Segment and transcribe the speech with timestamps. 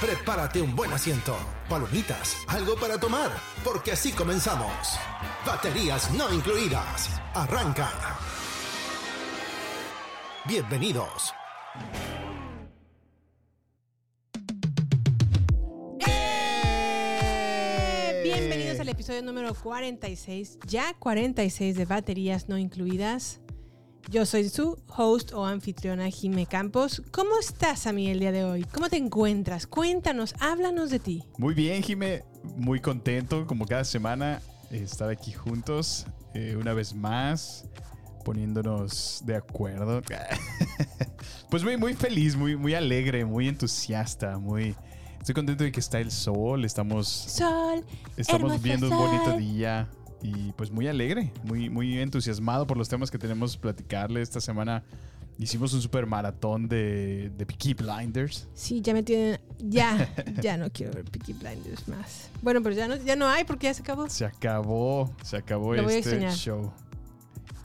[0.00, 1.36] Prepárate un buen asiento,
[1.68, 3.30] palomitas, algo para tomar,
[3.62, 4.98] porque así comenzamos.
[5.44, 7.20] Baterías no incluidas.
[7.34, 7.90] Arranca.
[10.48, 11.34] Bienvenidos.
[16.06, 18.22] ¡Eh!
[18.24, 23.42] Bienvenidos al episodio número 46, ya 46 de baterías no incluidas.
[24.08, 27.02] Yo soy su host o anfitriona Jime Campos.
[27.12, 28.64] ¿Cómo estás a mí el día de hoy?
[28.64, 29.66] ¿Cómo te encuentras?
[29.66, 31.24] Cuéntanos, háblanos de ti.
[31.38, 32.24] Muy bien, Jime.
[32.56, 34.40] Muy contento, como cada semana,
[34.70, 37.66] estar aquí juntos eh, una vez más,
[38.24, 40.02] poniéndonos de acuerdo.
[41.50, 44.74] pues muy, muy feliz, muy, muy alegre, muy entusiasta, muy...
[45.18, 47.84] Estoy contento de que está el sol, estamos, Sol,
[48.16, 49.86] estamos viendo un bonito día
[50.22, 54.40] y pues muy alegre, muy, muy entusiasmado por los temas que tenemos que platicarle esta
[54.40, 54.82] semana.
[55.38, 58.46] Hicimos un super maratón de, de Peaky Blinders.
[58.52, 59.40] Sí, ya me tienen.
[59.58, 60.12] Ya,
[60.42, 62.28] ya no quiero ver Peaky Blinders más.
[62.42, 64.08] Bueno, pero ya no, ya no hay porque ya se acabó.
[64.10, 66.70] Se acabó, se acabó Lo este show.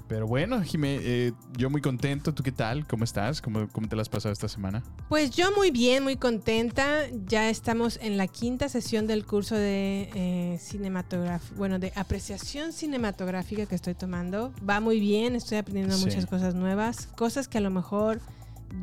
[0.07, 2.31] Pero bueno, Jimé, eh, yo muy contento.
[2.33, 2.85] ¿Tú qué tal?
[2.87, 3.41] ¿Cómo estás?
[3.41, 4.83] ¿Cómo, ¿Cómo te la has pasado esta semana?
[5.09, 7.07] Pues yo muy bien, muy contenta.
[7.25, 13.65] Ya estamos en la quinta sesión del curso de eh, cinematografía, bueno, de apreciación cinematográfica
[13.65, 14.53] que estoy tomando.
[14.67, 16.05] Va muy bien, estoy aprendiendo Sí.
[16.05, 18.21] muchas cosas nuevas, cosas que a lo mejor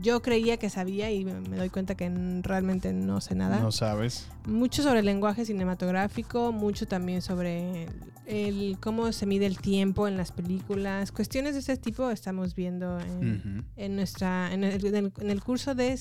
[0.00, 2.10] yo creía que sabía y me doy cuenta que
[2.42, 3.60] realmente no sé nada.
[3.60, 4.28] No sabes.
[4.46, 7.88] Mucho sobre el lenguaje cinematográfico, mucho también sobre el,
[8.26, 11.12] el cómo se mide el tiempo en las películas.
[11.12, 13.64] Cuestiones de ese tipo estamos viendo en, Ujú.
[13.76, 14.84] en nuestra en el,
[15.20, 15.98] en curso de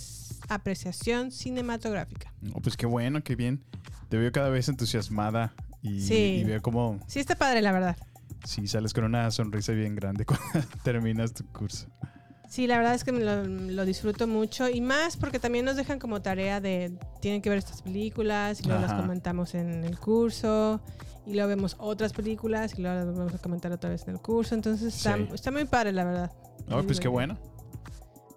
[0.49, 2.33] apreciación cinematográfica.
[2.41, 3.61] No, pues qué bueno, qué bien.
[4.09, 6.15] Te veo cada vez entusiasmada y, Sí.
[6.41, 7.97] y veo como Sí está padre, la verdad.
[8.43, 11.87] si sales con una sonrisa bien grande cuando terminas tu curso.
[12.51, 15.99] Sí, la verdad es que lo, lo disfruto mucho y más porque también nos dejan
[15.99, 16.91] como tarea de
[17.21, 20.81] tienen que ver estas películas y luego las comentamos en el curso
[21.25, 24.19] y luego vemos otras películas y luego las vamos a comentar otra vez en el
[24.19, 24.53] curso.
[24.53, 25.27] Entonces está, Sí.
[25.33, 26.31] está muy padre, la verdad.
[26.69, 27.37] Oh, Muy pues qué bueno.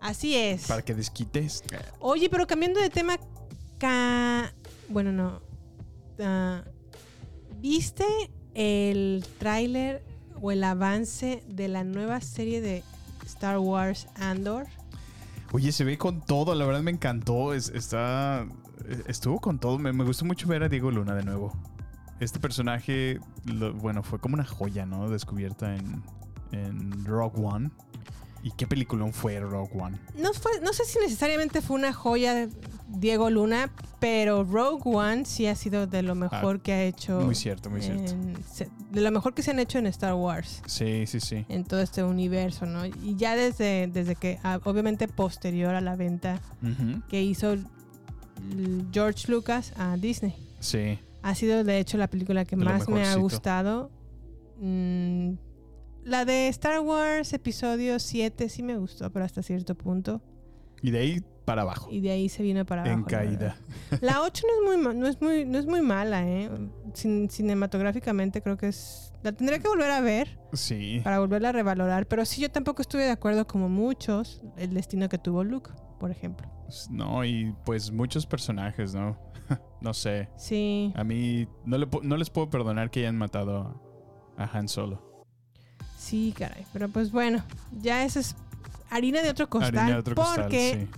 [0.01, 0.69] Así es.
[0.69, 1.65] Para que desquites.
[1.99, 3.17] Oye, pero cambiando de tema,
[3.79, 4.55] ca-
[4.91, 5.41] bueno, no.
[6.21, 6.63] Ah,
[7.59, 8.05] ¿Viste
[8.55, 10.05] el tráiler
[10.41, 12.85] o el avance de la nueva serie de
[13.27, 14.67] Star Wars Andor?
[15.53, 17.55] Oye, se ve con todo, la verdad me encantó.
[17.55, 18.47] Es- está.
[19.07, 19.79] Estuvo con todo.
[19.79, 21.53] Me, me gustó mucho ver a Diego Luna de nuevo.
[22.21, 25.09] Este personaje, lo- bueno, fue como una joya, ¿no?
[25.11, 26.03] Descubierta en,
[26.53, 27.71] en Rogue One.
[28.45, 29.99] ¿Y qué peliculón fue Rogue One?
[30.19, 32.51] No, fue, no sé si necesariamente fue una joya de
[32.89, 37.21] Diego Luna, pero Rogue One sí ha sido de lo mejor Ah, que ha hecho.
[37.23, 38.13] muy cierto, muy cierto.
[38.13, 38.35] en-
[38.93, 40.63] de lo mejor que se han hecho en Star Wars.
[40.67, 41.47] Sí, sí, sí.
[41.49, 42.85] En todo este universo, ¿no?
[42.87, 46.41] Y ya desde, desde que, ah, obviamente posterior a la venta
[47.09, 47.57] que hizo
[48.93, 50.35] George Lucas a Disney.
[50.61, 50.99] Sí.
[51.23, 53.91] Ha sido de hecho la película que lo más me ha gustado.
[54.61, 55.33] Mm,
[56.05, 60.21] la de Star Wars episodio 7 sí me gustó, pero hasta cierto punto.
[60.83, 61.89] Y de ahí para abajo.
[61.91, 62.95] Y de ahí se vino para abajo.
[62.97, 63.39] en la caída.
[63.91, 63.99] verdad.
[64.03, 66.51] La 8 no es muy, no es muy, no es muy mala, ¿eh?
[66.93, 69.13] Cin- cinematográficamente creo que es...
[69.23, 71.01] La tendría que volver a ver Sí.
[71.03, 75.09] para volverla a revalorar, pero sí yo tampoco estuve de acuerdo como muchos el destino
[75.09, 76.47] que tuvo Luke, por ejemplo.
[76.91, 79.19] No, y pues muchos personajes, ¿no?
[79.81, 80.29] no sé.
[80.37, 80.93] Sí.
[80.97, 83.81] A mí no, le no les puedo perdonar que hayan matado
[84.37, 85.14] a Han Solo.
[86.05, 86.67] Sí, caray.
[86.73, 87.43] Pero pues bueno,
[87.81, 88.37] ya eso es
[88.91, 89.79] harina de otro costal.
[89.79, 90.89] Harina de otro costal, porque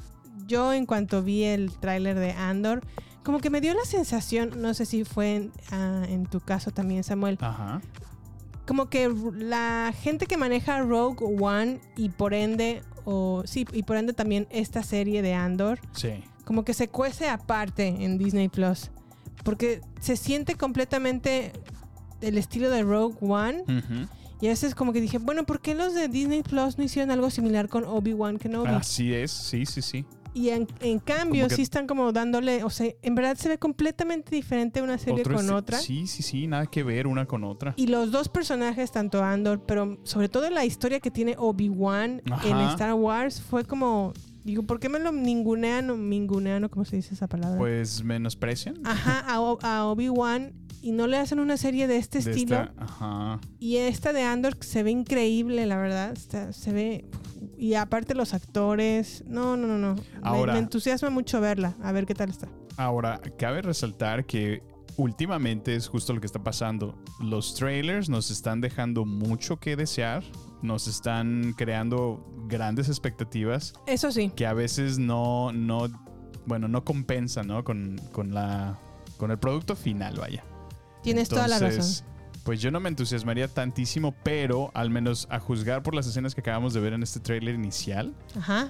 [0.47, 2.83] yo en cuanto vi el tráiler de Andor,
[3.23, 6.71] como que me dio la sensación, no sé si fue en, ah, en tu caso
[6.71, 7.81] también, Samuel, Ajá.
[8.67, 13.97] como que la gente que maneja Rogue One y por ende, o sí, y por
[13.97, 16.23] ende también esta serie de Andor, Sí.
[16.45, 18.91] como que se cuece aparte en Disney Plus.
[19.45, 21.53] Porque se siente completamente
[22.21, 23.63] el estilo de Rogue One.
[24.41, 27.11] Y a veces como que dije, bueno, ¿por qué los de Disney Plus no hicieron
[27.11, 28.69] algo similar con Obi-Wan Kenobi?
[28.69, 30.05] Así es, sí, sí, sí.
[30.35, 34.37] Y en, en cambio sí están como dándole, o sea, en verdad se ve completamente
[34.37, 35.79] diferente una serie con otra.
[35.79, 37.73] Sí, sí, sí, nada que ver una con otra.
[37.79, 42.57] Y los dos personajes, tanto Andor, pero sobre todo la historia que tiene Obi-Wan en.
[42.77, 44.13] Star Wars, fue como,
[44.45, 47.57] digo, ¿por qué me lo ningunean o mingunean o cómo se dice esa palabra?
[47.57, 48.77] Pues menosprecian.
[48.85, 50.53] Ajá, a, a Obi-Wan
[50.83, 52.63] y no le hacen una serie de este de estilo.
[52.63, 53.41] esta- ajá.
[53.59, 56.13] Y esta de Andor se ve increíble, la verdad.
[56.13, 57.05] Está- se ve.
[57.59, 59.25] Y aparte los actores.
[59.27, 59.97] No, no, no, no.
[60.47, 61.75] Me, entusiasma mucho verla.
[61.83, 62.49] A ver qué tal está.
[62.77, 64.63] Ahora, cabe resaltar que
[64.97, 66.99] últimamente es justo lo que está pasando.
[67.21, 70.25] Los trailers nos están dejando mucho que desear,
[70.63, 74.31] nos están creando grandes expectativas Eso sí.
[74.35, 75.89] que a veces no, no,
[76.47, 77.63] bueno, no compensan, ¿no?
[77.65, 78.79] Con, con la,
[79.19, 80.45] con el producto final, vaya.
[81.07, 81.71] Tienes toda la razón.
[81.71, 82.05] Entonces,
[82.45, 86.43] Pues yo no me entusiasmaría tantísimo, pero al menos a juzgar por las escenas que
[86.43, 88.69] acabamos de ver en este trailer inicial, Ajá.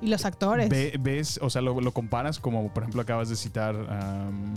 [0.00, 0.68] Y los actores.
[0.68, 4.54] Ve- ves, o sea, lo, lo comparas como, por ejemplo, acabas de citar um,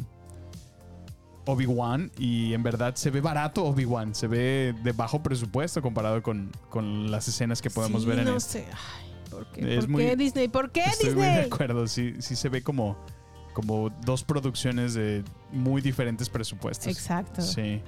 [1.46, 6.50] Obi-Wan y en verdad se ve barato Obi-Wan, se ve de bajo presupuesto comparado con,
[6.72, 8.62] con las escenas que podemos Sí, ver en no este.
[8.64, 8.66] sé.
[8.72, 10.48] Ay, ¿Por qué, Es ¿Por muy- qué Disney?
[10.48, 12.98] ¿Por qué Estoy muy de acuerdo, sí, sí se ve como,
[13.56, 16.86] como dos producciones de muy diferentes presupuestos.
[16.88, 17.42] Exacto.
[17.42, 17.82] Sí.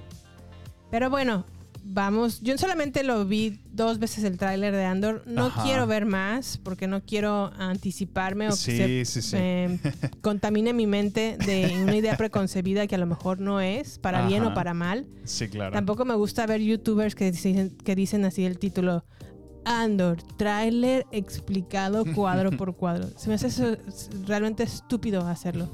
[0.89, 1.45] Pero bueno,
[1.83, 2.39] vamos.
[2.41, 5.23] Yo solamente lo vi dos veces el tráiler de Andor.
[5.27, 5.63] No Ajá.
[5.63, 9.35] quiero ver más porque no quiero anticiparme o que Sí, se sí, sí.
[9.37, 9.79] eh,
[10.21, 14.43] contamine mi mente de una idea preconcebida que a lo mejor no es, para bien
[14.43, 15.05] o para mal.
[15.25, 15.73] Sí, claro.
[15.73, 19.03] Tampoco me gusta ver youtubers que dicen, que dicen así el título.
[19.69, 23.07] Andor, tráiler explicado cuadro por cuadro.
[23.17, 25.69] Se me hace eso- es realmente estúpido hacerlo.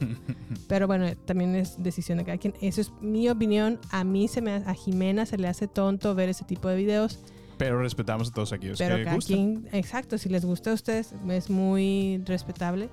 [0.67, 2.53] Pero bueno, también es decisión de cada quien.
[2.61, 3.79] Eso es mi opinión.
[3.91, 7.19] A mí se me a Jimena se le hace tonto ver ese tipo de videos.
[7.57, 9.35] Pero respetamos a todos aquellos pero que cada gustan.
[9.35, 12.89] quien, exacto, si les gusta a ustedes, es muy respetable.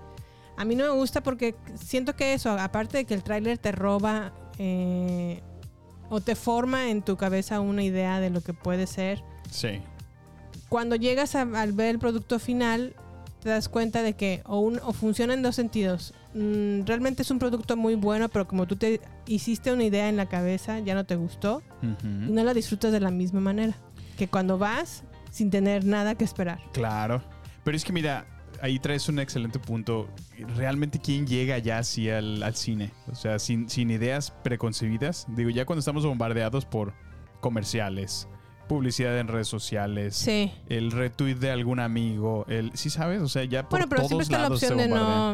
[0.58, 3.72] A mí no me gusta porque siento que eso, aparte de que el tráiler te
[3.72, 5.40] roba eh,
[6.10, 9.80] o te forma en tu cabeza una idea de lo que puede ser, Sí.
[10.70, 12.94] Cuando llegas a- al ver el producto final,
[13.42, 16.14] te das cuenta de que o, un- o funciona en dos sentidos.
[16.34, 20.16] Mm, realmente es un producto muy bueno, pero como tú te hiciste una idea en
[20.16, 23.74] la cabeza, ya no te gustó y no la disfrutas de la misma manera
[24.16, 26.58] que cuando vas sin tener nada que esperar.
[26.72, 27.22] Claro.
[27.64, 28.26] Pero es que mira,
[28.62, 30.08] ahí traes un excelente punto.
[30.56, 32.92] Realmente, ¿quién llega ya así al, al cine?
[33.10, 35.26] O sea, sin, sin ideas preconcebidas.
[35.30, 36.92] Digo, ya cuando estamos bombardeados por
[37.40, 38.28] comerciales,
[38.70, 40.52] publicidad en redes sociales, Sí.
[40.68, 42.70] el retweet de algún amigo, el...
[42.74, 43.20] ¿Sí sabes?
[43.20, 45.32] O sea, ya por Bueno, pero siempre todos está la opción de no.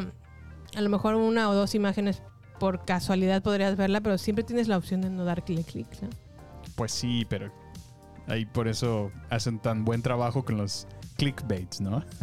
[0.75, 2.23] A lo mejor una o dos imágenes
[2.59, 6.09] por casualidad podrías verla, pero siempre tienes la opción de no dar clic, clic, ¿no?
[6.77, 7.53] Pues sí, pero
[8.27, 10.87] ahí por eso hacen tan buen trabajo con los
[11.17, 12.05] clickbaits, ¿no?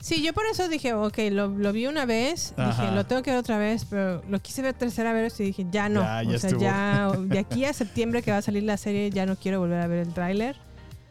[0.00, 2.84] Sí, yo por eso dije, ok, lo, lo vi una vez, Ajá.
[2.84, 5.66] dije, lo tengo que ver otra vez, pero lo quise ver tercera vez y dije,
[5.70, 6.00] ya no.
[6.00, 6.62] Ya, ya o sea, estuvo.
[6.62, 9.82] ya de aquí a septiembre que va a salir la serie, ya no quiero volver
[9.82, 10.56] a ver el tráiler.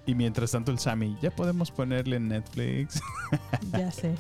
[0.07, 3.00] Y mientras tanto el Sammy, ya podemos ponerle en Netflix.
[3.71, 4.15] Ya sé.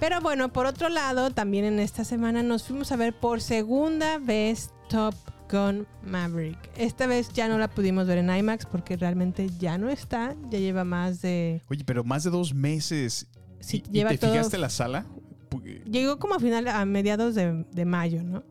[0.00, 4.16] Pero bueno, por otro lado, también en esta semana nos fuimos a ver por segunda
[4.16, 5.14] vez Top
[5.50, 6.58] Gun Maverick.
[6.76, 10.34] Esta vez ya no la pudimos ver en IMAX porque realmente ya no está.
[10.50, 11.62] Ya lleva más de.
[11.68, 13.26] Oye, pero más de dos meses.
[13.60, 15.06] Sí, ¿Y, y lleva te todo- fijaste la sala?
[15.50, 18.42] Pu- Llegó como a final, a mediados de, de mayo, ¿no?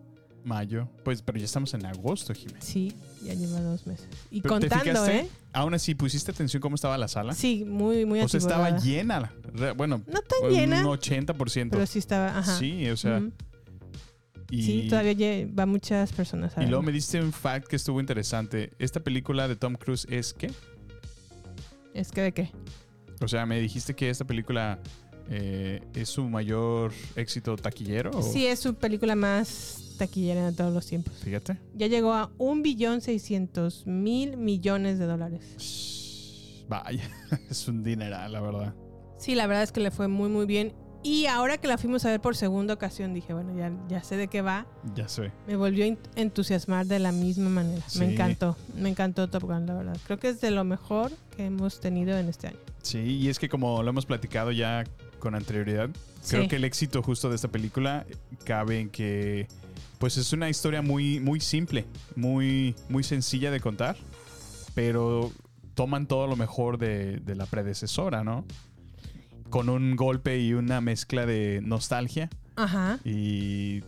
[0.45, 0.89] Mayo.
[1.05, 2.65] Pues, pero ya estamos en agosto, Jiménez.
[2.65, 4.07] Sí, ya lleva dos meses.
[4.29, 5.19] Y Pero, ¿te contando, fijaste?
[5.21, 5.29] ¿eh?
[5.53, 7.33] Aún así, ¿pusiste atención cómo estaba la sala?
[7.33, 9.31] Sí, muy, muy o sea, estaba llena.
[9.77, 11.69] Bueno, No tan un llena, 80%.
[11.71, 12.37] pero sí estaba.
[12.39, 12.57] Ajá.
[12.59, 13.21] Sí, o sea.
[14.53, 16.55] Y, Sí, todavía va muchas personas.
[16.55, 18.71] a Y luego me diste un fact que estuvo interesante.
[18.77, 20.51] Esta película de Tom Cruise es qué?
[21.95, 22.51] ¿Es que de qué?
[23.19, 24.79] O sea, me dijiste que esta película
[25.27, 28.11] eh, es su mayor éxito taquillero.
[28.11, 28.21] ¿o?
[28.21, 31.15] Sí, es su película más taquillera de todos los tiempos.
[31.23, 31.57] Fíjate.
[31.73, 35.55] Ya llegó a un billón seiscientos mil millones de dólares.
[35.57, 37.09] Shh, Vaya,
[37.49, 38.75] es un dineral, la verdad.
[39.17, 40.73] Sí, la verdad es que le fue muy, muy bien.
[41.03, 44.15] Y ahora que la fuimos a ver por segunda ocasión, dije, bueno, ya, ya sé
[44.15, 44.65] de qué va.
[44.95, 45.31] Ya sé.
[45.47, 47.83] Me volvió a en- entusiasmar de la misma manera.
[47.87, 47.99] Sí.
[47.99, 48.55] Me encantó.
[48.75, 49.97] Me encantó Top Gun, la verdad.
[50.05, 52.57] Creo que es de lo mejor que hemos tenido en este año.
[52.81, 54.85] Sí, y es que como lo hemos platicado ya
[55.19, 55.89] con anterioridad,
[56.29, 58.05] creo que el éxito justo de esta película
[58.45, 59.47] cabe en que
[59.99, 61.85] pues es una historia muy, muy simple,
[62.17, 63.95] muy, muy sencilla de contar,
[64.75, 65.31] pero
[65.75, 68.43] toman todo lo mejor de, de la predecesora, ¿no?
[69.53, 72.97] Con un golpe y una mezcla de nostalgia Ajá.
[73.05, 73.83] y,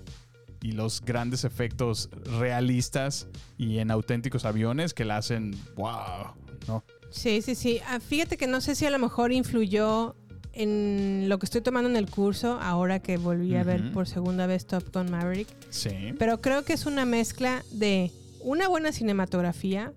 [0.62, 6.36] y los grandes efectos realistas y en auténticos aviones que la hacen wow,
[6.68, 6.84] ¿no?
[7.10, 7.80] Sí, sí, sí.
[7.88, 10.16] Ah, fíjate que no sé si a lo mejor influyó
[10.54, 14.46] en lo que estoy tomando en el curso ahora que volví a ver por segunda
[14.46, 15.48] vez Top Gun Maverick.
[15.72, 16.14] Sí.
[16.20, 19.94] Pero creo que es una mezcla de una buena cinematografía,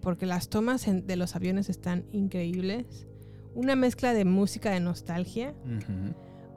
[0.00, 3.06] porque las tomas de los aviones están increíbles.
[3.54, 5.54] Una mezcla de música de nostalgia.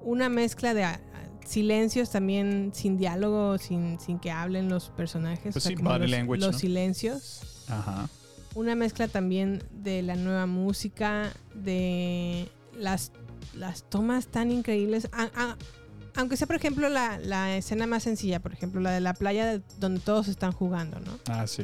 [0.03, 0.99] Una mezcla de ah,
[1.45, 5.53] silencios también sin diálogo, sin, sin que hablen los personajes.
[5.53, 6.59] Pues sí, como body los, language, los ¿no?
[6.59, 7.65] silencios.
[7.69, 8.09] Ajá.
[8.55, 13.11] Una mezcla también de la nueva música, de las,
[13.55, 15.07] las tomas tan increíbles.
[15.11, 15.57] A- a-
[16.15, 19.45] aunque sea, por ejemplo, la, la escena más sencilla, por ejemplo, la de la playa
[19.47, 21.17] de- donde todos están jugando, ¿no?
[21.27, 21.63] Ah, sí.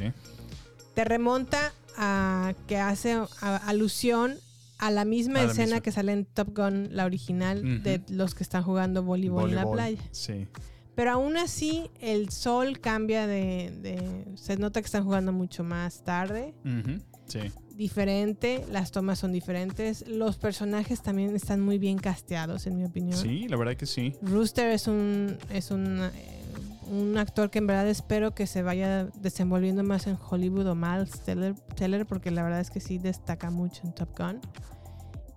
[0.94, 4.34] Te remonta a que hace a- alusión
[4.80, 5.80] a la misma A la escena misma.
[5.80, 9.70] que sale en Top Gun, la original, de los que están jugando voleibol, en la
[9.70, 9.98] playa.
[10.10, 10.46] Sí.
[10.94, 16.02] Pero aún así, el sol cambia de, de- Se nota que están jugando mucho más
[16.04, 16.54] tarde.
[17.26, 17.40] Sí.
[17.76, 23.16] diferente, las tomas son diferentes, los personajes también están muy bien casteados, en mi opinión.
[23.16, 24.16] Sí, la verdad que sí.
[24.20, 26.39] Rooster es un es un, eh,
[26.90, 31.20] un actor que en verdad espero que se vaya desenvolviendo más en Hollywood o Miles
[31.20, 34.40] Teller, Teller, porque la verdad es que sí destaca mucho en Top Gun.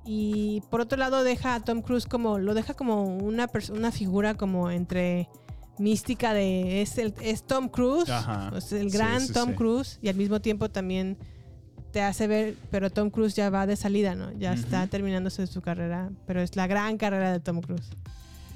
[0.05, 4.33] Y por otro lado deja a Tom Cruise como lo deja como una una figura
[4.33, 5.29] como entre
[5.77, 8.51] mística de es el es Tom Cruise, Ajá.
[8.57, 9.55] es el gran sí, Tom sí.
[9.55, 11.17] Cruise y al mismo tiempo también
[11.91, 14.31] te hace ver, pero Tom Cruise ya va de salida, ¿no?
[14.33, 17.87] Ya está terminándose su carrera, pero es la gran carrera de Tom Cruise.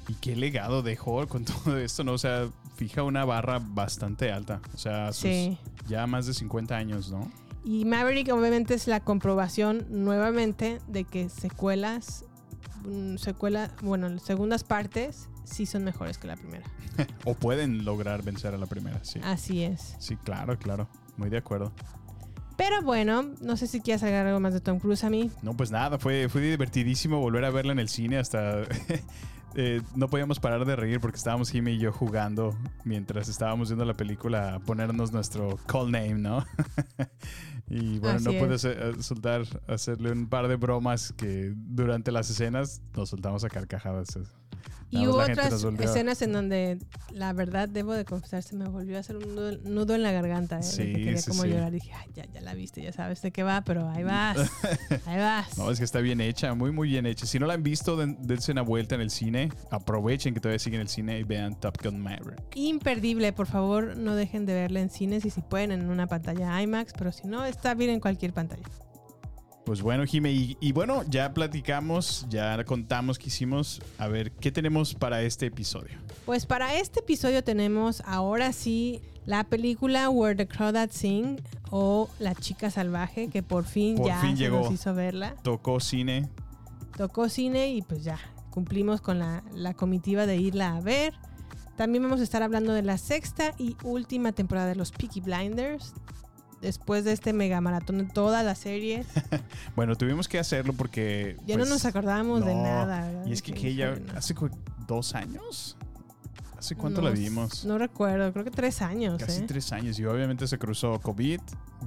[0.08, 2.14] ¿Y qué legado dejó con todo esto, no?
[2.14, 4.60] O sea, fija una barra bastante alta.
[4.72, 5.58] O sea, sus Sí.
[5.88, 7.28] ya más de 50 años, ¿no?
[7.64, 12.24] Y Maverick obviamente es la comprobación nuevamente de que secuelas,
[12.86, 16.64] mm, secuela, bueno, segundas partes sí son mejores que la primera.
[17.24, 19.20] O pueden lograr vencer a la primera, sí.
[19.24, 19.96] Así es.
[19.98, 20.88] Sí, claro, claro.
[21.16, 21.72] Muy de acuerdo.
[22.56, 25.30] Pero bueno, no sé si quieres agregar algo más de Tom Cruise a mí.
[25.42, 28.62] No, pues nada, fue, fue divertidísimo volver a verla en el cine hasta...
[29.60, 33.84] eh, no podíamos parar de reír porque estábamos Jimmy y yo jugando mientras estábamos viendo
[33.84, 36.44] la película a ponernos nuestro call name, ¿no?
[37.68, 42.12] y bueno, Así no pude hacer- eh, soltar, hacerle un par de bromas que durante
[42.12, 44.18] las escenas nos soltamos a carcajadas.
[44.90, 46.78] Y hubo otras escenas en donde,
[47.12, 50.12] la verdad, debo de confesar, se me volvió a hacer un nudo, nudo en la
[50.12, 50.60] garganta.
[50.60, 50.62] ¿eh?
[50.62, 51.50] Sí, que quería sí, como sí.
[51.50, 51.70] llorar.
[51.72, 54.38] Dije, Ay, ya, ya la viste, ya sabes de qué va, pero ahí vas.
[55.06, 55.58] ahí vas.
[55.58, 57.26] No, es que está bien hecha, muy, muy bien hecha.
[57.26, 59.50] Si no la han visto, den- dense una vuelta en el cine.
[59.70, 62.40] Aprovechen que todavía siguen el cine y vean Top Gun Maverick.
[62.54, 66.62] Imperdible, por favor, no dejen de verla en cines y si pueden en una pantalla
[66.62, 68.64] IMAX, pero si no, está bien en cualquier pantalla.
[69.68, 73.82] Pues bueno, Jime, y, y bueno, ya platicamos, ya contamos qué hicimos.
[73.98, 75.98] A ver, ¿qué tenemos para este episodio?
[76.24, 81.36] Pues para este episodio tenemos ahora sí la película Where the Crawdads Sing
[81.70, 84.60] o La Chica Salvaje, que por fin Por ya fin se llegó.
[84.60, 85.34] nos hizo verla.
[85.42, 86.30] Tocó cine.
[86.96, 88.18] Tocó cine y pues ya
[88.50, 91.12] cumplimos con la, la comitiva de irla a ver.
[91.76, 95.92] También vamos a estar hablando de la sexta y última temporada de los Peaky Blinders.
[96.60, 99.04] Después de este mega maratón de toda la serie,
[99.76, 101.36] Bueno, tuvimos que hacerlo porque.
[101.46, 103.06] ya pues, no nos acordábamos de nada.
[103.06, 103.26] ¿verdad?
[103.26, 104.18] Y es que, que ya no.
[104.18, 104.34] hace
[104.86, 105.76] dos años.
[106.58, 107.64] ¿Hace cuánto No la vimos?
[107.64, 109.22] No recuerdo, creo que tres años.
[109.22, 109.44] Casi ¿eh?
[109.46, 109.96] tres años.
[110.00, 111.40] Y obviamente se cruzó COVID,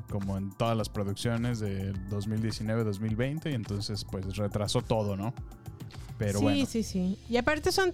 [0.10, 3.52] como en todas las producciones de 2019-2020.
[3.52, 5.34] Y entonces, pues retrasó todo, ¿no?
[6.18, 6.66] Pero sí, bueno.
[6.66, 7.20] sí, sí.
[7.30, 7.94] Y aparte son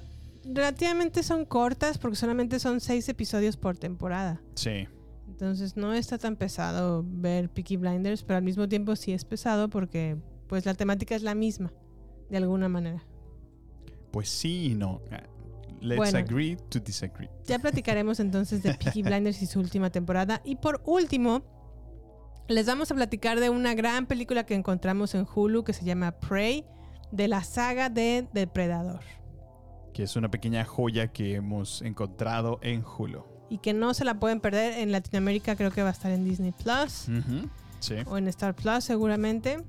[0.54, 4.40] relativamente son cortas porque solamente son seis episodios por temporada.
[4.56, 4.88] Sí.
[5.38, 9.70] Entonces no está tan pesado ver Peaky Blinders, pero al mismo tiempo sí es pesado
[9.70, 10.18] porque
[10.48, 11.72] pues la temática es la misma,
[12.32, 13.06] de alguna manera.
[14.10, 15.00] Pues sí y no.
[15.12, 15.22] Ah,
[15.80, 16.18] Let's Bueno.
[16.18, 17.30] agree to disagree.
[17.46, 20.42] Ya platicaremos entonces de Peaky Blinders y su última temporada.
[20.44, 21.44] Y por último,
[22.48, 26.14] les vamos a platicar de una gran película que encontramos en Hulu que se llama
[26.14, 26.66] Prey,
[27.12, 29.02] de la saga de Depredador.
[29.94, 33.37] Que es una pequeña joya que hemos encontrado en Hulu.
[33.50, 36.26] Y que no se la pueden perder en Latinoamérica, creo que va a estar en
[36.26, 37.08] Disney Plus.
[37.80, 37.96] Sí.
[38.08, 39.64] o en Star Plus seguramente.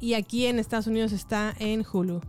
[0.00, 2.20] Y aquí en Estados Unidos está en Hulu.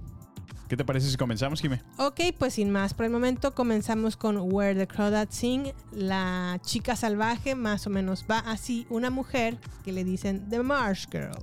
[0.68, 1.84] ¿Qué te parece si comenzamos, Jime?
[1.98, 6.96] Ok, pues sin más, por el momento comenzamos con Where the Crawdads Sing, la chica
[6.96, 11.38] salvaje, más o menos va así, una mujer que le dicen The Marsh Girl.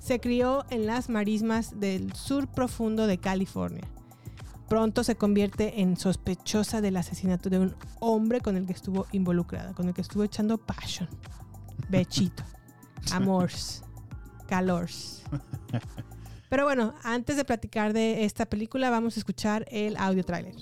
[0.00, 3.88] Se crió en las marismas del sur profundo de California.
[4.74, 9.72] Pronto se convierte en sospechosa del asesinato de un hombre con el que estuvo involucrada,
[9.72, 11.08] con el que estuvo echando passion,
[11.88, 12.42] bechito,
[13.12, 13.84] amors,
[14.48, 15.22] calors.
[16.50, 20.56] Pero bueno, antes de platicar de esta película, vamos a escuchar el audio tráiler.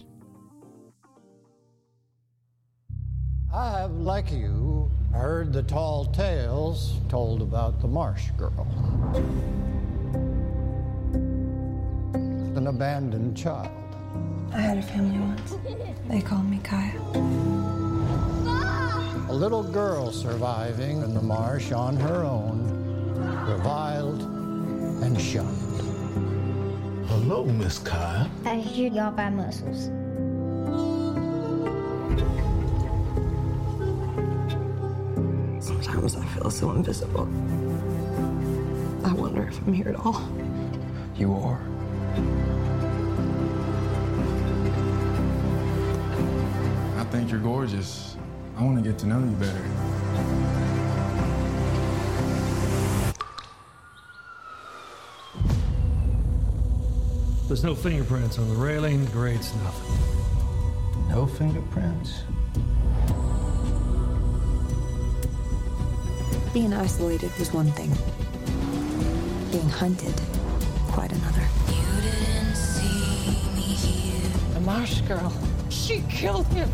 [3.50, 8.66] I have, like you, heard the tall tales told about the Marsh Girl.
[12.54, 13.81] An abandoned child.
[14.54, 15.54] I had a family once.
[16.08, 16.98] They called me Kaya.
[19.28, 22.66] A little girl surviving in the marsh on her own,
[23.48, 24.22] reviled
[25.02, 25.58] and shunned.
[27.08, 28.30] Hello, Miss Kaya.
[28.44, 29.84] I hear y'all buy mussels.
[35.64, 37.26] Sometimes I feel so invisible.
[39.04, 40.28] I wonder if I'm here at all.
[41.16, 41.60] You are.
[47.12, 48.16] Think you're gorgeous.
[48.56, 49.62] I want to get to know you better.
[57.48, 59.04] There's no fingerprints on the railing.
[59.12, 61.10] Grade's nothing.
[61.10, 62.22] No fingerprints.
[66.54, 67.90] Being isolated was one thing.
[69.50, 70.14] Being hunted,
[70.90, 71.46] quite another.
[71.68, 74.54] You didn't see me here.
[74.54, 75.51] The Marsh Girl.
[75.72, 76.70] She killed him.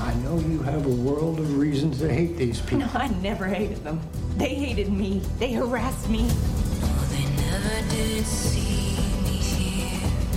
[0.00, 2.80] I know you have a world of reasons to hate these people.
[2.80, 3.98] No, I never hated them.
[4.36, 5.22] They hated me.
[5.38, 6.28] They harassed me.
[6.28, 8.62] Oh, they never decided.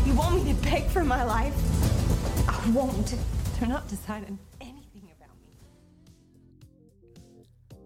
[0.07, 1.53] You want me to beg for my life?
[2.47, 3.15] I won't.
[3.59, 5.51] They're not deciding anything about me.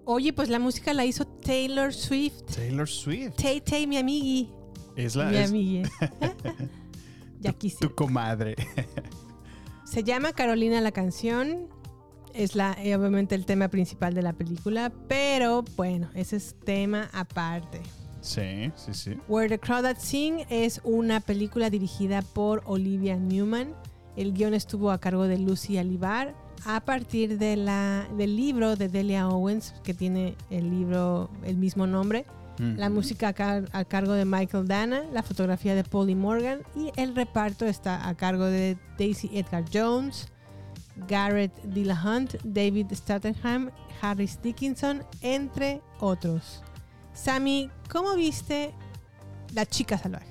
[0.05, 2.47] Oye, pues la música la hizo Taylor Swift.
[2.53, 3.37] Taylor Swift.
[3.37, 4.47] Tay Tay, mi amigui.
[4.95, 5.89] Es la mi es amigue.
[7.41, 7.95] ya tu quisiera.
[7.95, 8.55] comadre.
[9.89, 11.67] Se llama Carolina la canción.
[12.35, 17.09] Es la, eh, obviamente el tema principal de la película, pero bueno, ese es tema
[17.11, 17.81] aparte.
[18.21, 19.17] sí, sí, sí.
[19.27, 23.73] Where the Crowd Sing es una película dirigida por Olivia Newman.
[24.15, 26.35] El guion estuvo a cargo de Lucy Alibar
[26.67, 31.87] a partir de la, del libro de Delia Owens, que tiene el libro el mismo
[31.87, 32.27] nombre.
[32.59, 36.91] La música a, car- a cargo de Michael Dana, la fotografía de Polly Morgan y
[36.97, 40.27] el reparto está a cargo de Daisy Edgar Jones,
[41.07, 46.61] Garrett Dillahunt, David Statenham, Harris Dickinson, entre otros.
[47.13, 48.73] Sammy, ¿cómo viste
[49.53, 50.27] La chica salvaje?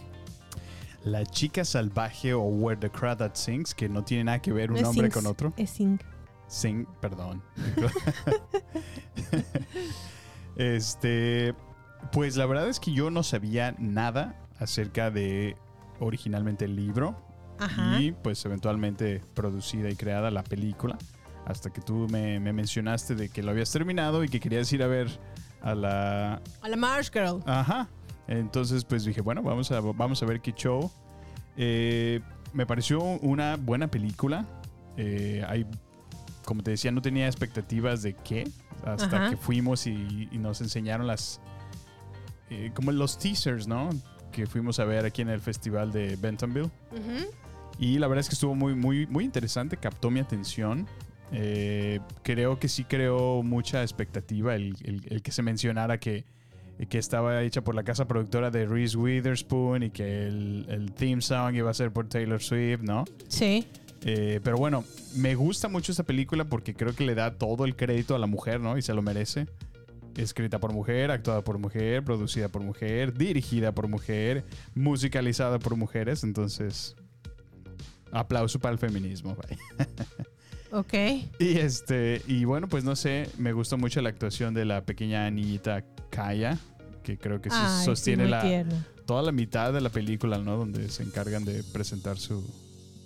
[1.04, 4.70] La chica salvaje o Where the Crowd That Sings, que no tiene nada que ver
[4.70, 5.54] un No Sings, con otro.
[5.56, 5.98] Es Sing.
[6.46, 7.42] Sing, perdón.
[10.56, 11.54] este,
[12.12, 15.56] pues la verdad es que yo no sabía nada acerca de
[16.00, 17.16] originalmente el libro
[17.58, 18.00] Ajá.
[18.00, 20.96] y pues eventualmente producida y creada la película.
[21.46, 24.82] Hasta que tú me, me mencionaste de que lo habías terminado y que querías ir
[24.82, 25.08] a ver
[25.62, 27.42] a la, A la Marsh Girl.
[27.46, 27.88] Ajá.
[28.26, 30.90] Entonces, pues dije, bueno, vamos a, vamos a ver qué show.
[31.56, 32.20] Eh,
[32.52, 34.44] me pareció una buena película.
[34.98, 35.66] Eh, hay,
[36.44, 38.46] como te decía, no tenía expectativas de qué.
[38.84, 39.30] Hasta Ajá.
[39.30, 41.40] que fuimos y, y nos enseñaron las.
[42.50, 43.90] Eh, como los teasers, ¿no?
[44.32, 46.70] Que fuimos a ver aquí en el festival de Bentonville.
[47.78, 50.86] Y la verdad es que estuvo muy, muy, muy interesante, captó mi atención.
[51.32, 56.24] Eh, creo que sí creó mucha expectativa el, el- el que se mencionara que,
[56.88, 61.20] que estaba hecha por la casa productora de Reese Witherspoon y que el, el theme
[61.20, 63.04] song iba a ser por Taylor Swift, ¿no?
[63.28, 63.66] Sí.
[64.04, 64.84] Eh, pero bueno,
[65.16, 68.26] me gusta mucho esta película porque creo que le da todo el crédito a la
[68.26, 68.78] mujer, ¿no?
[68.78, 69.46] Y se lo merece.
[70.18, 76.24] Escrita por mujer, actuada por mujer, producida por mujer, dirigida por mujer, musicalizada por mujeres.
[76.24, 76.96] Entonces,
[78.10, 79.36] aplauso para el feminismo.
[80.72, 80.94] Ok.
[81.38, 85.30] Y este, y bueno, pues no sé, me gustó mucho la actuación de la pequeña
[85.30, 86.58] niñita Kaya,
[87.02, 88.66] que creo que Ay, sostiene la,
[89.06, 90.58] toda la mitad de la película, ¿no?
[90.58, 92.44] Donde se encargan de presentar su,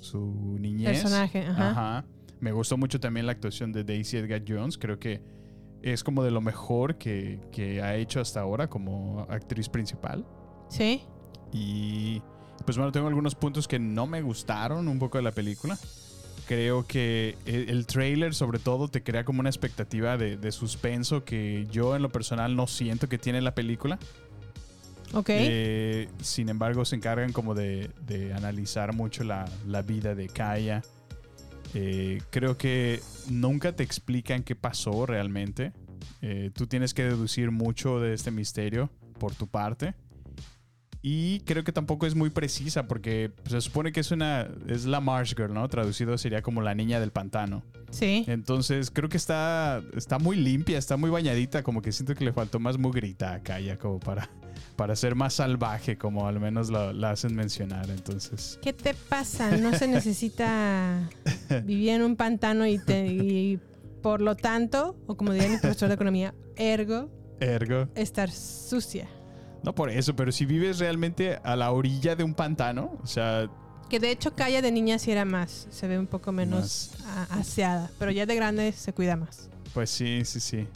[0.01, 1.03] su niñez.
[1.03, 2.05] Personaje, ajá.
[2.41, 4.77] Me gustó mucho también la actuación de Daisy Edgar Jones.
[4.77, 5.23] Creo que
[5.83, 10.25] es como de lo mejor que, que ha hecho hasta ahora como actriz principal.
[10.69, 11.03] Sí.
[11.53, 12.23] Y
[12.65, 15.79] pues bueno, tengo algunos puntos que no me gustaron un poco de la película.
[16.47, 21.25] Creo que el, el trailer sobre todo te crea como una expectativa de, de suspenso
[21.25, 23.99] que yo en lo personal no siento que tiene la película.
[25.15, 25.29] Ok.
[25.29, 30.83] Eh, sin embargo, se encargan como de, de analizar mucho la, la vida de Kaya.
[31.75, 35.73] Eh, creo que nunca te explican qué pasó realmente.
[36.21, 39.95] Eh, tú tienes que deducir mucho de este misterio por tu parte.
[41.05, 45.01] Y creo que tampoco es muy precisa porque se supone que es una es la
[45.01, 45.69] Marsh Girl, ¿no?
[45.69, 47.65] Traducido sería como la niña del pantano.
[47.91, 48.25] Sí.
[48.29, 52.33] Entonces creo que está, está muy limpia, está muy bañadita, como que siento que le
[52.33, 54.31] faltó más mugrita a Kaya como para,
[54.77, 57.91] para ser más salvaje, como al menos la, la hacen mencionar.
[57.91, 59.57] Entonces, ¿Qué te pasa?
[59.57, 61.09] No se necesita
[61.65, 63.59] vivir en un pantano y, te- y
[64.03, 67.09] Por lo tanto, o como diría mi profesor de economía, ergo,
[67.41, 67.89] Ergo.
[67.95, 69.09] estar sucia.
[69.63, 73.49] No por eso, pero si vives realmente a la orilla de un pantano, o sea,
[73.89, 76.91] Que de hecho Calla de niña sí era más, se ve un poco menos
[77.31, 79.49] aseada, pero ya de grande se cuida más.
[79.75, 80.67] pues sí, sí, sí.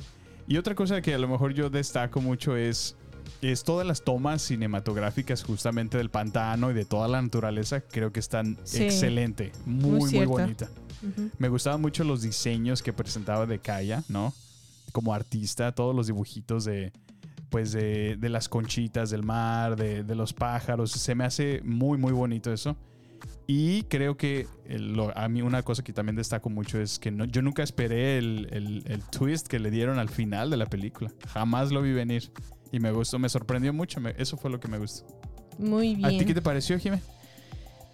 [0.48, 2.95] Y otra cosa que a lo mejor yo destaco mucho es,
[3.42, 8.20] es todas las tomas cinematográficas justamente del pantano y de toda la naturaleza, creo que
[8.20, 8.84] están Sí.
[8.84, 10.68] excelente, Muy muy, bonita.
[11.38, 14.32] Me gustaban mucho los diseños que presentaba de Kaya, ¿no?
[14.92, 16.92] Como artista, todos los dibujitos de,
[17.50, 20.90] pues de, de las conchitas del mar, de, de los pájaros.
[20.92, 22.76] Se me hace muy, muy bonito eso.
[23.46, 27.26] Y creo que lo- a mí una cosa que también destaco mucho es que no,
[27.26, 31.12] yo nunca esperé el, el- el twist que le dieron al final de la película.
[31.28, 32.32] Jamás lo vi venir.
[32.72, 34.00] Y me gustó, me sorprendió mucho.
[34.00, 35.06] me- eso fue lo que me gustó.
[35.58, 36.04] Muy bien.
[36.06, 37.00] ¿A ti qué te pareció, Jimé?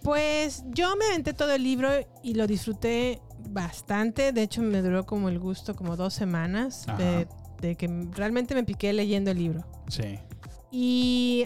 [0.03, 1.89] Pues yo me aventé todo el libro
[2.23, 4.33] y lo disfruté bastante.
[4.33, 7.27] De hecho, me duró como el gusto, como dos semanas, de,
[7.61, 9.63] de que realmente me piqué leyendo el libro.
[9.87, 10.19] Sí.
[10.71, 11.45] Y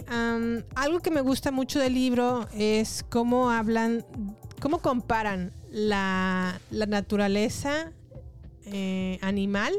[0.74, 4.04] algo que me gusta mucho del libro es cómo hablan,
[4.60, 7.92] cómo comparan la, la naturaleza
[8.64, 9.74] eh, animal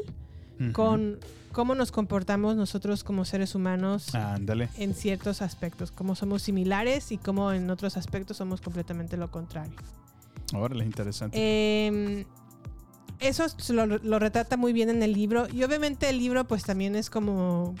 [0.72, 1.18] con
[1.52, 4.68] cómo nos comportamos nosotros como seres humanos Ándale.
[4.76, 9.76] en ciertos aspectos, cómo somos similares y cómo en otros aspectos somos completamente lo contrario.
[10.54, 11.36] Órale, interesante.
[11.40, 12.26] Eh,
[13.20, 16.96] eso lo, lo retrata muy bien en el libro y obviamente el libro pues también
[16.96, 17.74] es como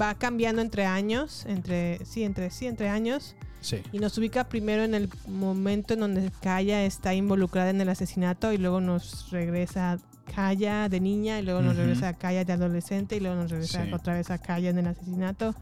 [0.00, 3.82] va cambiando entre años, entre sí, entre sí, entre años sí.
[3.92, 8.52] y nos ubica primero en el momento en donde Kaya está involucrada en el asesinato
[8.52, 9.98] y luego nos regresa
[10.34, 11.82] Kaya de niña y luego nos Ujú.
[11.82, 13.92] regresa a Kaya de adolescente y luego nos regresa Sí.
[13.92, 15.54] otra vez a Kaya en el asesinato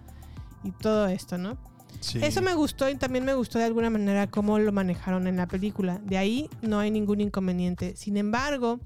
[0.65, 1.59] y todo esto, ¿no?
[2.01, 2.19] Sí.
[2.23, 5.47] Eso me gustó y también me gustó de alguna manera cómo lo manejaron en la
[5.47, 5.99] película.
[6.05, 7.97] De ahí no hay ningún inconveniente.
[7.97, 8.79] Sin embargo,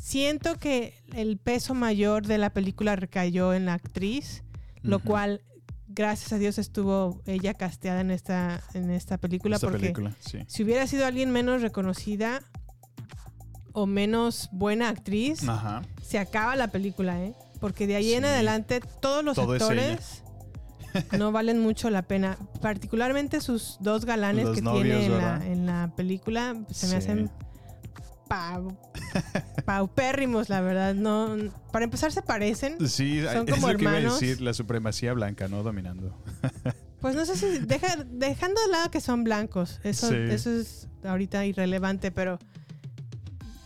[0.00, 4.42] siento que el peso mayor de la película recayó en la actriz,
[4.82, 5.06] lo Ujú.
[5.08, 5.40] cual,
[5.88, 9.56] gracias a Dios, estuvo ella casteada en esta, en esta película.
[9.56, 10.40] Esta porque película, sí.
[10.46, 12.42] si hubiera sido alguien menos reconocida
[13.76, 15.82] o menos buena actriz, Ajá.
[16.02, 17.34] se acaba la película, ¿eh?
[17.60, 20.22] Porque de ahí en adelante todos los Todo es actores
[21.18, 22.38] no valen mucho la pena.
[22.62, 25.46] Particularmente sus dos galanes Los que novios, tiene en la, ¿verdad?
[25.46, 27.30] en la película se me hacen
[28.28, 28.76] pau-
[29.64, 30.94] paupérrimos, la verdad.
[30.94, 31.36] No,
[31.72, 32.76] para empezar se parecen.
[32.88, 35.62] Sí, Son es como lo que iba a decir, la supremacía blanca, ¿no?
[35.62, 36.14] Dominando.
[36.98, 40.14] Pues no sé si deja- dejando de lado que son blancos, eso, Sí.
[40.30, 42.38] eso es ahorita irrelevante, pero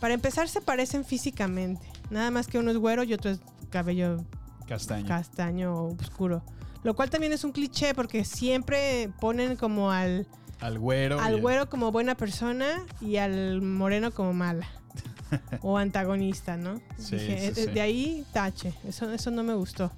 [0.01, 1.87] para empezar se parecen físicamente.
[2.09, 4.17] Nada más que uno es güero y otro es cabello
[4.67, 5.07] Castaño.
[5.07, 6.43] castaño o oscuro.
[6.83, 10.27] Lo cual también es un cliché porque siempre ponen como al,
[10.59, 11.19] al güero.
[11.21, 14.67] al güero como buena persona y al moreno como mala.
[15.61, 16.81] o antagonista, ¿no?
[16.97, 17.71] Sí, Dije, sí, "Eh, sí.
[17.71, 18.73] De ahí tache.
[18.85, 19.91] Eso, eso no me gustó.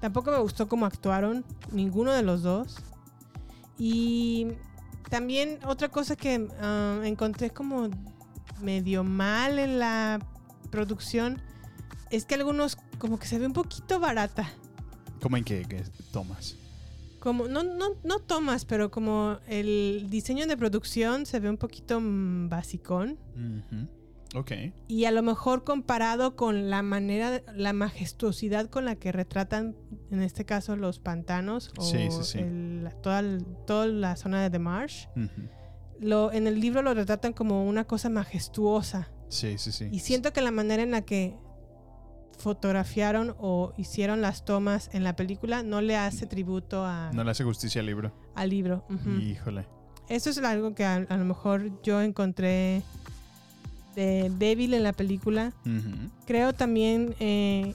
[0.00, 2.78] Tampoco me gustó cómo actuaron ninguno de los dos.
[3.78, 4.48] Y
[5.10, 7.88] también otra cosa que ah, encontré como
[8.62, 10.18] medio mal en la
[10.70, 11.40] producción
[12.10, 14.48] es que algunos como que se ve un poquito barata.
[15.22, 16.56] ¿Cómo en qué, qué tomas?
[17.18, 22.00] Como, no, no, no tomas, pero como el diseño de producción se ve un poquito
[22.00, 23.18] mm, basicón.
[24.34, 24.52] Ok.
[24.88, 29.76] Y a lo mejor comparado con la manera, la majestuosidad con la que retratan,
[30.10, 32.38] en este caso, los pantanos o Sí, sí, sí.
[32.38, 35.06] el- toda, el- toda la zona de The Marsh.
[36.00, 39.08] Lo, en el libro lo retratan como una cosa majestuosa.
[39.28, 39.88] Sí, sí, sí.
[39.92, 41.36] Y siento que la manera en la que
[42.38, 47.30] fotografiaron o hicieron las tomas en la película no le hace tributo a- No le
[47.30, 48.12] hace justicia al libro.
[48.34, 48.84] al libro.
[49.20, 49.66] Híjole.
[50.08, 52.82] Eso es algo que a, a lo mejor yo encontré
[53.94, 55.52] de débil en la película.
[56.26, 57.74] Creo también eh,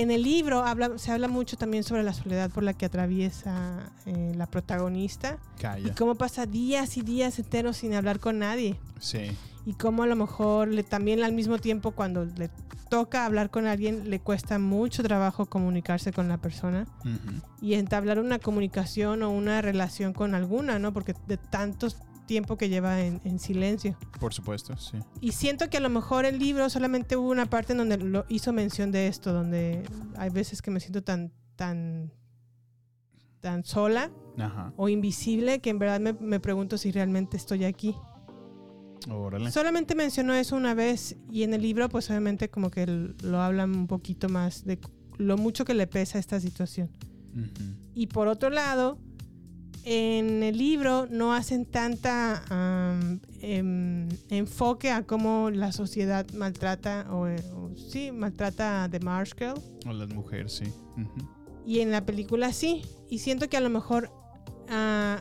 [0.00, 3.90] en el libro habla, se habla mucho también sobre la soledad por la que atraviesa
[4.06, 5.94] eh, la protagonista y Calla.
[5.94, 9.30] cómo pasa días y días enteros sin hablar con nadie Sí.
[9.64, 12.50] y cómo a lo mejor le, también al mismo tiempo cuando le
[12.88, 16.86] toca hablar con alguien le cuesta mucho trabajo comunicarse con la persona
[17.60, 20.92] y entablar una comunicación o una relación con alguna, ¿no?
[20.92, 21.88] Porque de tanto
[22.26, 23.96] tiempo que lleva en, en silencio.
[24.20, 24.98] Por supuesto, sí.
[25.20, 28.24] Y siento que a lo mejor el libro solamente hubo una parte en donde lo
[28.28, 29.82] hizo mención de esto, donde
[30.16, 32.12] hay veces que me siento tan, tan,
[33.40, 34.72] tan sola Ajá.
[34.76, 37.94] o invisible que en verdad me, me pregunto si realmente estoy aquí.
[39.08, 39.50] Órale.
[39.50, 43.74] Solamente mencionó eso una vez y en el libro pues obviamente como que lo hablan
[43.74, 44.80] un poquito más de
[45.18, 46.90] lo mucho que le pesa esta situación.
[47.94, 48.98] Y por otro lado,
[49.88, 57.28] en el libro no hacen tanta am, em, enfoque a cómo la sociedad maltrata o,
[57.28, 59.54] eh, o sí, maltrata a The Marsh Girl.
[59.86, 60.64] O las mujeres, sí.
[61.64, 62.82] Y en la película sí.
[63.08, 64.10] Y siento que a lo mejor
[64.68, 65.20] ah,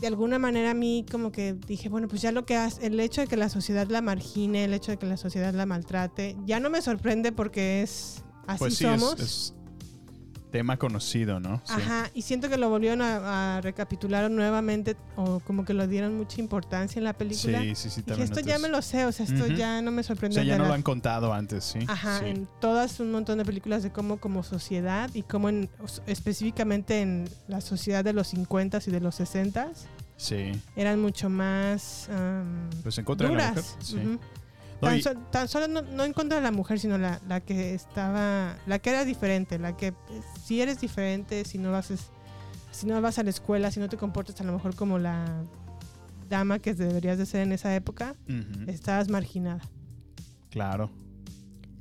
[0.00, 3.00] de alguna manera a mí como que dije, bueno, pues ya lo que hace, el
[3.00, 6.36] hecho de que la sociedad la margine, el hecho de que la sociedad la maltrate,
[6.46, 9.20] ya no me sorprende porque es así Pues sí, es, somos.
[9.20, 9.54] es
[10.54, 11.60] tema conocido, ¿no?
[11.64, 11.72] Sí.
[11.76, 16.16] Ajá, y siento que lo volvieron a, a recapitular nuevamente o como que lo dieron
[16.16, 17.60] mucha importancia en la película.
[17.60, 19.90] Sí, sí, sí, también esto noté ya me lo sé, o sea, esto ya no
[19.90, 20.36] me O sorprende.
[20.36, 21.80] sea, ya no lo han contado antes, sí.
[21.88, 22.26] Ajá, Sí.
[22.26, 25.68] en todas un montón de películas de cómo como sociedad y cómo en,
[26.06, 30.52] específicamente en la sociedad de los 50s y de los 60s Sí.
[30.76, 33.76] eran mucho más am, Pues en contra de la duras.
[33.80, 33.84] mujer.
[33.84, 34.18] Sí.
[34.80, 37.40] Tan, y- so- tan solo no, no en contra de la mujer, sino la, la
[37.40, 39.94] que estaba, la que era diferente, la que eh,
[40.44, 41.92] si eres diferente, si no vas,
[42.70, 45.44] si no vas a la escuela, si no te comportas a lo mejor como la
[46.28, 48.14] dama que deberías de ser en esa época,
[48.66, 49.60] estabas marginada.
[50.50, 50.90] Claro.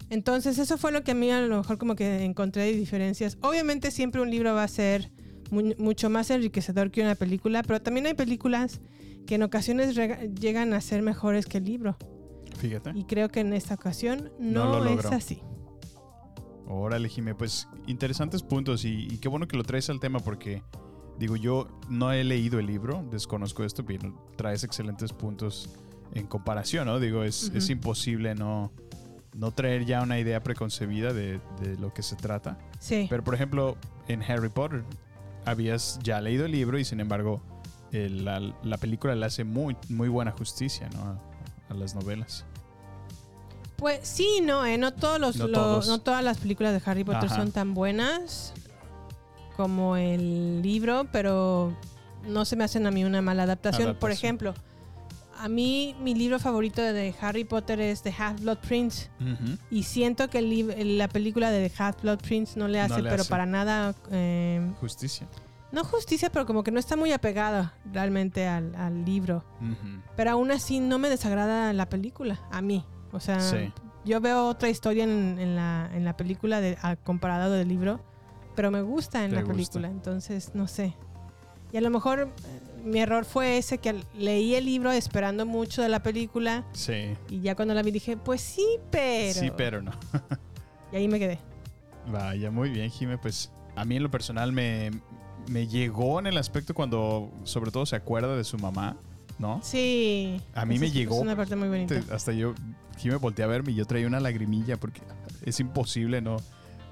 [0.09, 3.37] Entonces eso fue lo que a mí a lo mejor como que encontré de diferencias.
[3.41, 5.11] Obviamente siempre un libro va a ser
[5.49, 8.79] mu- mucho más enriquecedor que una película, pero también hay películas
[9.25, 9.95] que en ocasiones
[10.39, 11.97] llegan a ser mejores que el libro.
[12.57, 12.91] Fíjate.
[12.95, 15.41] Y creo que en esta ocasión No no, lo es así.
[16.67, 20.63] Órale, Jimé, pues interesantes puntos y, y qué bueno que lo traes al tema porque,
[21.19, 25.69] digo, yo no he leído el libro, desconozco esto, pero traes excelentes puntos
[26.13, 26.99] en comparación, ¿no?
[26.99, 28.71] Digo, es, es imposible no,
[29.35, 32.57] no traer ya una idea preconcebida de, de lo que se trata.
[32.79, 33.07] Sí.
[33.09, 33.75] Pero, por ejemplo,
[34.07, 34.83] en Harry Potter
[35.45, 37.41] habías ya leído el libro y, sin embargo,
[37.91, 41.19] el- la, la película le hace muy, muy buena justicia, ¿no?
[41.73, 42.45] A, las novelas.
[43.77, 45.87] Pues sí, no, eh, no todos los, No lo- todos.
[45.87, 47.35] no todas las películas de Harry Potter Ajá.
[47.35, 48.53] son tan buenas
[49.57, 51.75] como el libro, pero
[52.27, 53.95] no se me hacen a mí una mala adaptación.
[53.99, 54.53] Por ejemplo,
[55.37, 59.09] a mí mi libro favorito de Harry Potter es The Half-Blood Prince.
[59.69, 63.09] Y siento que el la película de The Half-Blood Prince no le No hace, le
[63.09, 63.29] pero hace.
[63.29, 65.27] para nada, eh, Justicia.
[65.73, 69.43] No justicia, pero como que no está muy apegada realmente al, al libro.
[70.15, 72.85] Pero aún así no me desagrada la película, a mí.
[73.11, 73.73] O sea, Sí.
[74.05, 77.99] yo veo otra historia en, en la, en la película de, a- comparado del libro,
[78.55, 79.53] pero me gusta en Te la gusta.
[79.55, 80.95] película, entonces no sé.
[81.71, 85.81] Y a lo mejor eh, mi error fue ese, que leí el libro esperando mucho
[85.81, 87.15] de la película Sí.
[87.29, 89.33] y ya cuando la vi dije, pues sí, pero...
[89.39, 89.91] Sí, pero no.
[90.91, 91.39] Y ahí me quedé.
[92.11, 93.17] Vaya, muy bien, Jime.
[93.17, 94.91] Pues a mí en lo personal me,
[95.47, 98.97] me llegó en el aspecto cuando, sobre todo, se acuerda de su mamá,
[99.39, 99.59] ¿no?
[99.63, 100.39] Sí.
[100.53, 101.15] A mí Esa me es- llegó.
[101.15, 102.01] Es una parte muy bonita.
[102.13, 102.53] Hasta yo,
[102.97, 105.01] Jime volteé a verme y yo traía una lagrimilla porque
[105.45, 106.37] es imposible, ¿no?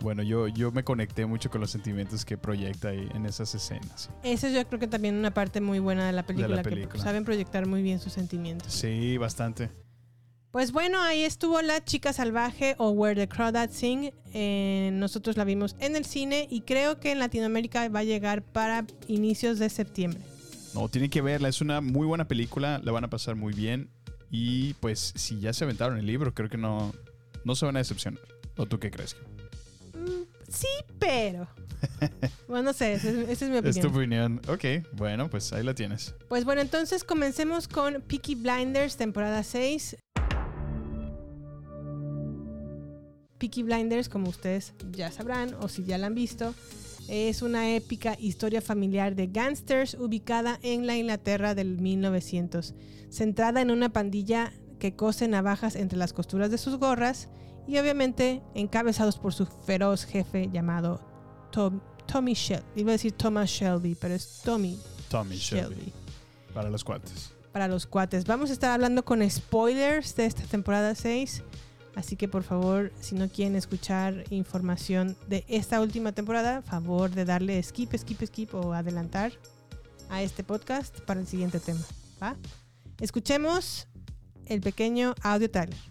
[0.02, 4.10] Bueno, yo, yo me conecté mucho con los sentimientos que proyecta ahí en esas escenas.
[4.24, 7.04] Eso yo creo que también una parte muy buena de la película, que película.
[7.04, 8.74] saben proyectar muy bien sus sentimientos.
[8.74, 9.70] Sí, bastante.
[10.52, 14.12] Pues bueno, ahí estuvo La Chica Salvaje o Where the Crawdads Sing.
[14.34, 18.44] Eh, nosotros la vimos en el cine y creo que en Latinoamérica va a llegar
[18.44, 20.22] para inicios de septiembre.
[20.74, 21.48] No, tienen que verla.
[21.48, 22.82] Es una muy buena película.
[22.84, 23.90] La van a pasar muy bien.
[24.30, 26.94] Y pues, si ya se aventaron el libro, creo que no,
[27.46, 28.22] no se van a decepcionar.
[28.58, 29.16] ¿O tú qué crees?
[29.94, 30.26] Jime?
[30.50, 30.68] Sí,
[31.00, 31.48] pero.
[32.50, 34.40] bueno, no sé, esa es, esa es mi Es tu opinión.
[34.40, 34.42] opinión.
[34.50, 36.14] Ok, bueno, pues ahí la tienes.
[36.28, 39.98] Pues bueno, entonces comencemos con Peaky Blinders, temporada 6.
[43.42, 46.54] Peaky Blinders, como ustedes ya sabrán o si ya la han visto,
[47.08, 52.76] es una épica historia familiar de gangsters ubicada en la Inglaterra del 1900,
[53.10, 57.30] centrada en una pandilla que cose navajas entre las costuras de sus gorras
[57.68, 61.02] y obviamente encabezados por su feroz jefe llamado
[61.52, 62.66] Tom- Tommy Shelby.
[62.76, 65.76] Iba a decir Thomas Shelby, pero es Tommy Tommy Shelby.
[65.76, 65.94] Shelby
[66.54, 67.32] Para los cuates.
[67.52, 68.26] para los cuates.
[68.26, 71.42] Vamos a estar hablando con spoilers de esta temporada 6.
[71.96, 77.26] Así que por favor, si no quieren escuchar información de esta última temporada, favor de
[77.26, 79.34] darle skip, skip, skip o adelantar
[80.10, 81.82] a este podcast para el siguiente tema.
[82.22, 82.36] ¿va?
[83.00, 83.88] Escuchemos
[84.46, 85.91] el pequeño audio trailer.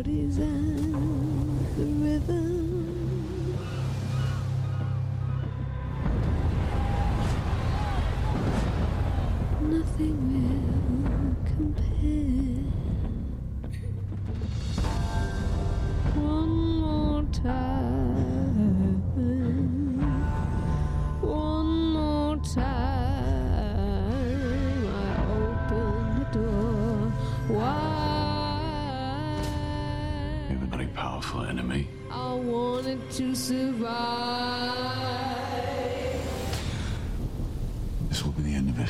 [0.00, 1.27] The
[33.18, 34.76] to survive.
[38.08, 38.88] This will be the end of it.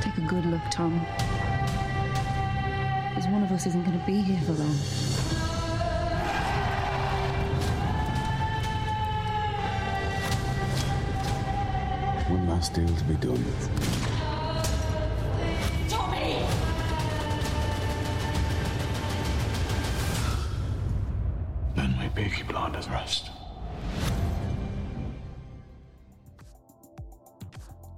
[0.00, 1.00] Take a good look, Tom.
[3.08, 4.76] Because one of us isn't going to be here for long.
[12.30, 14.13] One last deal to be done.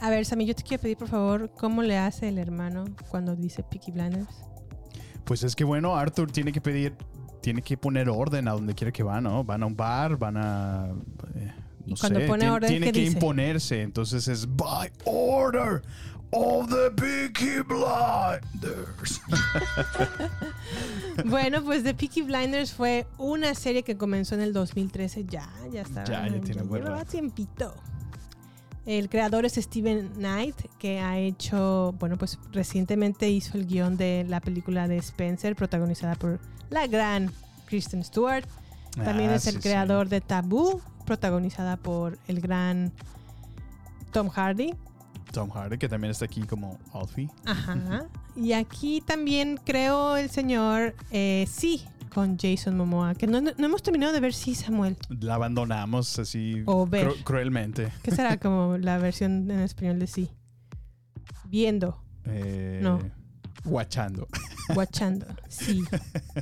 [0.06, 3.34] A ver, Sammy, yo te quiero pedir, por favor, ¿cómo le hace el hermano cuando
[3.34, 4.28] dice Peaky Blinders?
[5.24, 6.94] Pues es que bueno, Arthur tiene que pedir,
[7.42, 9.42] tiene que poner orden a donde quiera que va, ¿no?
[9.42, 10.86] Van a un bar, van a...
[11.34, 11.52] eh,
[11.86, 13.12] no Y cuando sé, pone orden, tiene ¿qué que dice?
[13.14, 13.82] imponerse.
[13.82, 15.82] Entonces es by order
[16.30, 19.20] of the Peaky Blinders.
[21.24, 25.24] Bueno, pues The Peaky Blinders fue una serie que comenzó en el 2013.
[25.24, 26.04] Ya, ya está.
[26.04, 27.10] Ya, ya tiene buen lleva rato.
[27.10, 27.74] tiempito.
[28.86, 34.24] El creador es Steven Knight, que ha hecho, bueno, pues recientemente hizo el guion de
[34.28, 36.38] la película de Spencer, protagonizada por
[36.70, 37.32] la gran
[37.66, 38.46] Kristen Stewart.
[38.94, 39.68] También Ah, es el sí, sí.
[39.68, 42.92] creador de Taboo, protagonizada por el gran
[44.12, 44.72] Tom Hardy.
[45.32, 47.28] Tom Hardy, que también está aquí como Alfie.
[47.44, 48.06] Ajá.
[48.36, 53.66] Y aquí también creo el señor eh, Sí, con Jason Momoa, que no, no- no
[53.66, 54.96] hemos terminado de ver Sí, Samuel.
[55.20, 57.08] La abandonamos así O ver.
[57.08, 57.92] cru- cruelmente.
[58.02, 60.30] ¿Qué será como la versión en español de Sí?
[61.44, 63.00] Viendo, Eh, No.
[63.66, 64.26] Guachando.
[64.74, 65.84] watchando, sí.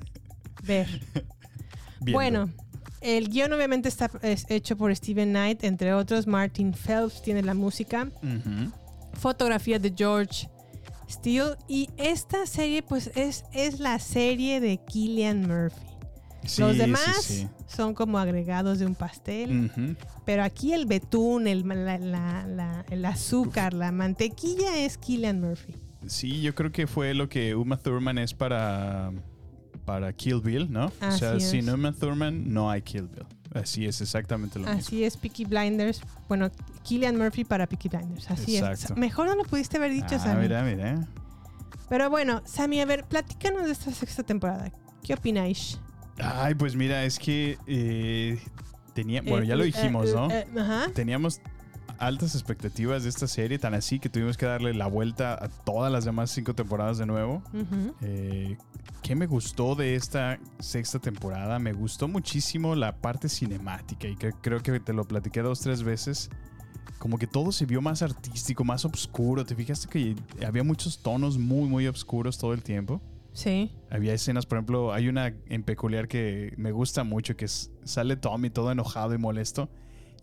[0.62, 0.86] Ver.
[2.00, 2.12] Viendo.
[2.12, 2.50] Bueno,
[3.00, 6.28] el guion obviamente está es hecho por Steven Knight, entre otros.
[6.28, 8.08] Martin Phelps tiene la música.
[9.14, 10.48] Fotografía de George
[11.10, 15.86] Steele y esta serie pues es, es la serie de Killian Murphy.
[16.46, 17.48] Sí, Los demás sí.
[17.66, 19.70] son como agregados de un pastel,
[20.26, 25.74] pero aquí el betún, el, la- la- la- el azúcar, la mantequilla es Killian Murphy.
[26.06, 29.10] Sí, yo creo que fue lo que Uma Thurman es para,
[29.84, 30.86] para Kill Bill, ¿no?
[30.86, 31.74] o sea, Así sin es.
[31.74, 33.26] Uma Thurman no hay Kill Bill.
[33.54, 34.80] Así es, exactamente lo mismo.
[34.80, 36.50] Así es Peaky Blinders, bueno,
[36.82, 38.94] Killian Murphy para Peaky Blinders, así Exacto.
[38.94, 38.98] es.
[38.98, 40.42] Mejor no lo pudiste haber dicho, Ah, Sammy.
[40.42, 41.06] mira, mira.
[41.88, 44.72] Pero bueno, Sammy, a ver, platícanos de esta sexta temporada.
[45.02, 45.78] ¿Qué opináis?
[46.18, 48.40] Ay, pues mira, es que eh,
[48.94, 50.30] tenía, bueno, Eh, ya lo eh, dijimos, eh, ¿no?
[50.30, 50.86] eh, ajá.
[50.94, 51.40] Teníamos
[51.98, 55.92] altas expectativas de esta serie, tan así que tuvimos que darle la vuelta a todas
[55.92, 57.42] las demás cinco temporadas de nuevo.
[57.52, 57.94] Ujú.
[58.02, 58.56] Eh,
[59.02, 61.58] ¿Qué me gustó de esta sexta temporada?
[61.58, 65.82] Me gustó muchísimo la parte cinemática y que, creo que te lo platiqué dos, tres
[65.82, 66.30] veces.
[66.98, 69.44] Como que todo se vio más artístico, más oscuro.
[69.44, 73.02] ¿Te fijaste que había muchos tonos muy, muy oscuros todo el tiempo?
[73.32, 73.72] Sí.
[73.90, 78.16] Había escenas, por ejemplo, hay una en peculiar que me gusta mucho, que es, sale
[78.16, 79.68] Tommy todo enojado y molesto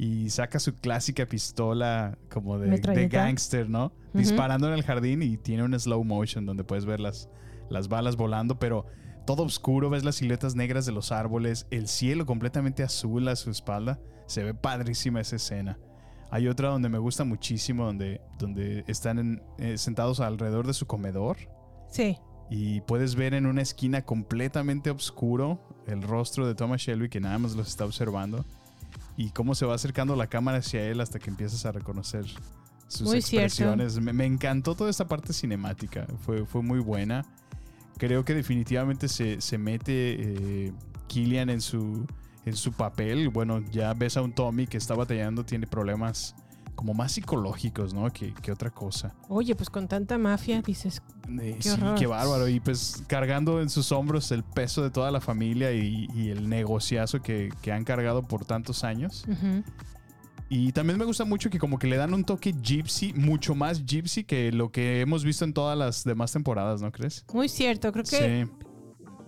[0.04, 3.92] y saca su clásica pistola como de, de gangster, ¿no?
[4.14, 7.30] Disparando en el jardín y tiene un slow motion donde puedes ver las,
[7.70, 8.88] las balas volando, pero
[9.28, 13.52] todo oscuro, ves las siluetas negras de los árboles, el cielo completamente azul a su
[13.52, 14.00] espalda.
[14.26, 15.78] Se ve padrísima esa escena.
[16.32, 20.88] Hay otra donde me gusta muchísimo, donde, donde están en- eh, sentados alrededor de su
[20.88, 21.38] comedor
[21.90, 22.18] Sí.
[22.50, 27.38] y puedes ver en una esquina completamente oscuro el rostro de Thomas Shelby que nada
[27.38, 28.46] más los está observando
[29.18, 32.26] y cómo se va acercando la cámara hacia él hasta que empiezas a reconocer
[32.88, 34.00] sus Muy expresiones.
[34.00, 37.26] Me, me encantó toda esta parte cinemática, fue, fue muy buena.
[37.98, 39.94] Creo que definitivamente se, se mete
[40.68, 40.74] eh,
[41.08, 42.06] Killian en su,
[42.46, 43.30] en su papel.
[43.30, 46.36] Bueno, ya ves a un Tommy que está batallando, tiene problemas
[46.76, 48.12] como más psicológicos, ¿no?
[48.12, 49.14] Que, que otra cosa.
[49.30, 51.02] Oye, pues con tanta mafia dices,
[51.40, 51.96] Eh, Qué sí, horror.
[51.98, 52.48] qué bárbaro.
[52.48, 56.50] Y pues cargando en sus hombros el peso de toda la familia y, y el
[56.50, 59.26] negociazo que, que han cargado por tantos años.
[60.50, 63.86] Y también me gusta mucho que como que le dan un toque gypsy, mucho más
[63.86, 67.24] gypsy que lo que hemos visto en todas las demás temporadas, ¿no crees?
[67.34, 68.66] muy cierto, creo que Sí.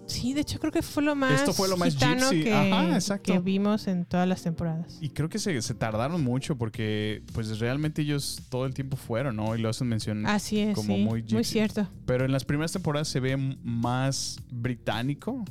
[0.05, 2.43] Sí, de hecho creo que fue lo más Esto fue lo más gypsy.
[2.43, 3.31] que, Ajá, exacto.
[3.33, 4.97] que vimos en todas las temporadas.
[5.01, 9.35] Y creo que se, se tardaron mucho porque pues realmente ellos todo el tiempo fueron,
[9.37, 9.55] ¿no?
[9.55, 11.43] Y lo hacen mención Así es, como sí, muy muy, gypsy.
[11.43, 11.87] cierto.
[12.05, 15.43] Pero en las primeras temporadas se ve más británico,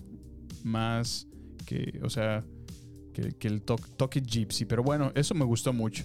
[0.65, 1.27] más
[1.67, 2.45] que, o sea,
[3.15, 4.65] que, que el to- toque gypsy.
[4.65, 6.05] Pero bueno, eso me gustó mucho.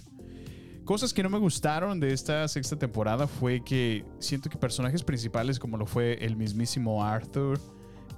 [0.84, 5.58] Cosas que no me gustaron de esta sexta temporada fue que siento que personajes principales,
[5.58, 7.60] como lo fue el mismísimo Arthur,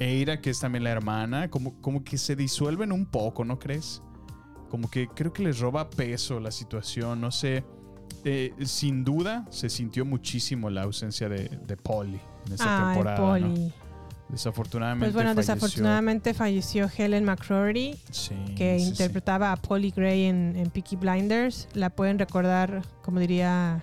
[0.01, 4.03] Eira, que es también la hermana, como, como que se disuelven un poco, ¿no crees?
[4.69, 7.65] Como que creo que les roba peso la situación, no sé.
[8.25, 13.19] Eh, sin duda se sintió muchísimo la ausencia de, de Polly en esta Ay, temporada.
[13.39, 13.55] ¿no?
[13.55, 13.73] Poli.
[14.29, 15.07] Desafortunadamente.
[15.07, 15.55] Pues bueno, falleció.
[15.55, 18.91] desafortunadamente falleció Helen McCrory, Sí, que sí, sí.
[18.91, 21.69] interpretaba a Polly Gray en, en Peaky Blinders.
[21.75, 23.83] La pueden recordar, como diría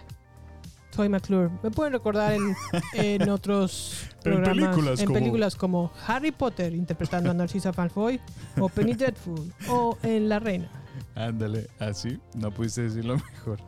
[0.97, 1.49] Toy McClure.
[1.61, 2.55] Me pueden recordar en,
[2.93, 4.49] en otros En programas.
[4.75, 8.19] películas en como- películas como Harry Potter interpretando a Narcisa Malfoy,
[8.59, 10.69] o Penny Dreadful, o en La Reina.
[11.13, 12.17] Ándale, así.
[12.35, 13.59] No pudiste decirlo mejor.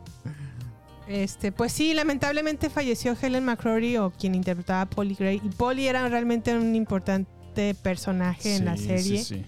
[1.06, 5.40] Este, pues sí, lamentablemente falleció Helen McCrory o quien interpretaba a Polly Gray.
[5.44, 9.22] Y Polly era realmente un importante personaje en la serie.
[9.22, 9.44] Sí, sí.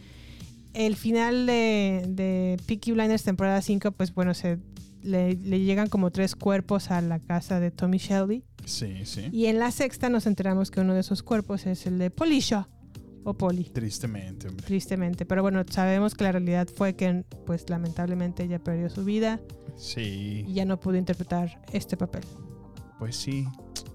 [0.74, 4.58] El final de, de Peaky Blinders temporada 5, pues bueno, se
[5.02, 8.44] le, le llegan como tres cuerpos a la casa de Tommy Shelby.
[8.64, 9.28] Sí, sí.
[9.32, 12.40] Y en la sexta nos enteramos que uno de esos cuerpos es el de Polly
[12.40, 12.64] Shaw.
[13.24, 14.66] O Polly, Tristemente, hombre.
[14.66, 15.24] tristemente.
[15.24, 19.40] Pero bueno, sabemos que la realidad fue que, pues lamentablemente ella perdió su vida
[19.76, 22.22] y Sí, ya no pudo interpretar este papel.
[22.98, 23.46] pues sí.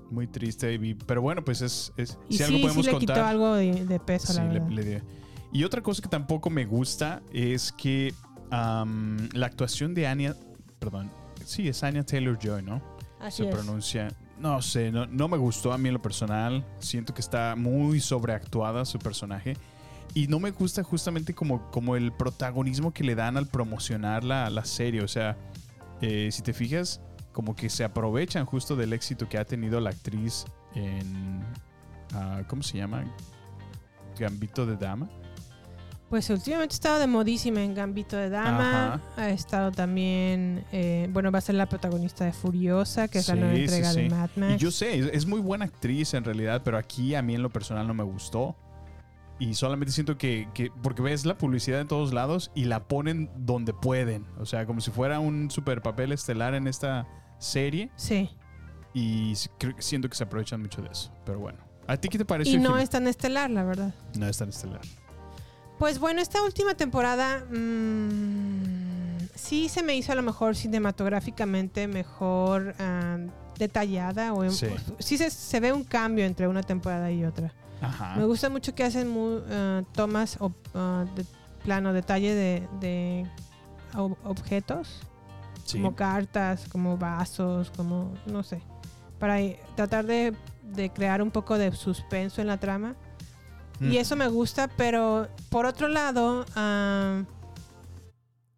[0.09, 0.73] Muy triste.
[0.75, 1.91] y- Pero bueno, pues es.
[1.97, 3.15] es Y si algo sí, sí podemos le contar.
[3.17, 4.69] quitó algo de, de peso, Sí, la le- verdad.
[4.69, 5.01] le dio.
[5.51, 8.13] Y otra cosa que tampoco me gusta es que
[8.49, 10.35] la actuación de Anya,
[10.91, 11.11] perdón,
[11.45, 12.81] sí, es Anya Taylor Joy, ¿no?
[13.19, 13.55] Así Se es.
[13.55, 14.09] pronuncia.
[14.39, 16.63] No sé, no, no me gustó a mí en lo personal.
[16.79, 19.55] Siento que está muy sobreactuada su personaje.
[20.13, 24.49] Y no me gusta justamente como, como el protagonismo que le dan al promocionar la,
[24.49, 25.01] la serie.
[25.01, 25.35] O sea,
[26.01, 27.01] eh, si te fijas,
[27.33, 31.43] como que se aprovechan justo del éxito que ha tenido la actriz en.
[32.13, 33.05] ah, ¿Cómo se llama?
[34.19, 35.09] Gambito de Dama.
[36.09, 38.93] Pues últimamente ha estado de modísima en Gambito de Dama.
[38.93, 39.01] Ajá.
[39.17, 43.35] Ha estado también, eh, bueno, va a ser la protagonista de Furiosa, que es la
[43.35, 44.09] nueva Sí, sí, entrega de.
[44.09, 44.53] Mad Max.
[44.53, 47.41] Y yo sé, es, es muy buena actriz en realidad, pero aquí a mí en
[47.43, 48.55] lo personal no me gustó.
[49.37, 53.29] Y solamente siento que, que- porque ves la publicidad en todos lados y la ponen
[53.35, 54.25] donde pueden.
[54.39, 57.05] O sea, como si fuera un super papel estelar en esta
[57.37, 57.91] serie.
[57.97, 58.29] Sí.
[58.93, 61.11] Y creo- siento que se aprovechan mucho de eso.
[61.25, 61.59] Pero bueno.
[61.85, 62.51] ¿A ti qué te parece?
[62.51, 62.83] Y no Jimmy?
[62.83, 63.93] es tan estelar, la verdad.
[64.17, 64.81] No es tan estelar.
[65.79, 72.73] Pues bueno, esta última temporada mm, sí se me hizo a lo mejor cinematográficamente mejor
[72.79, 73.17] ah,
[73.57, 74.33] detallada.
[74.33, 74.67] O Sí.
[74.99, 77.53] sí se, se ve un cambio entre una temporada y otra.
[77.81, 78.15] Ajá.
[78.15, 79.13] Me gusta mucho que hacen
[79.51, 81.25] ah, tomas o ah, de
[81.63, 83.25] plano, detalle de, de
[83.93, 84.99] ob- objetos,
[85.63, 85.77] Sí.
[85.77, 88.61] como cartas, como vasos, como no sé,
[89.19, 89.37] para
[89.75, 92.95] tratar de, de crear un poco de suspenso en la trama.
[93.79, 93.91] Mm.
[93.91, 97.23] Y eso me gusta, pero por otro lado, ah,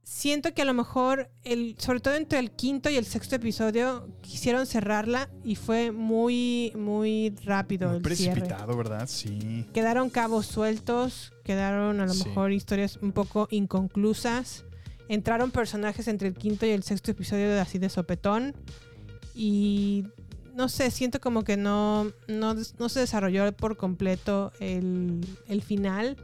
[0.04, 4.08] siento que a lo mejor, el, sobre todo entre el quinto y el sexto episodio,
[4.22, 8.34] quisieron cerrarla y fue muy, muy rápido Muy el cierre.
[8.42, 9.08] precipitado, ¿verdad?
[9.08, 9.66] Sí.
[9.74, 12.28] Quedaron cabos sueltos, quedaron a lo Sí.
[12.28, 14.66] mejor historias un poco inconclusas.
[15.08, 18.56] Entraron personajes entre el quinto y el sexto episodio de así de sopetón.
[19.34, 20.06] Y
[20.56, 26.18] no sé, siento como que no, no, no se desarrolló por completo el, el final.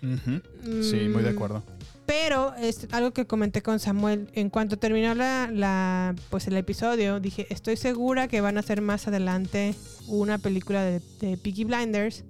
[0.00, 1.62] Sí, muy de Mm, acuerdo.
[2.06, 4.30] Pero es algo que comenté con Samuel.
[4.34, 8.80] En cuanto terminó la, la- pues el episodio, dije, estoy segura que van a hacer
[8.82, 9.74] más adelante
[10.08, 12.24] una película de, de Peaky Blinders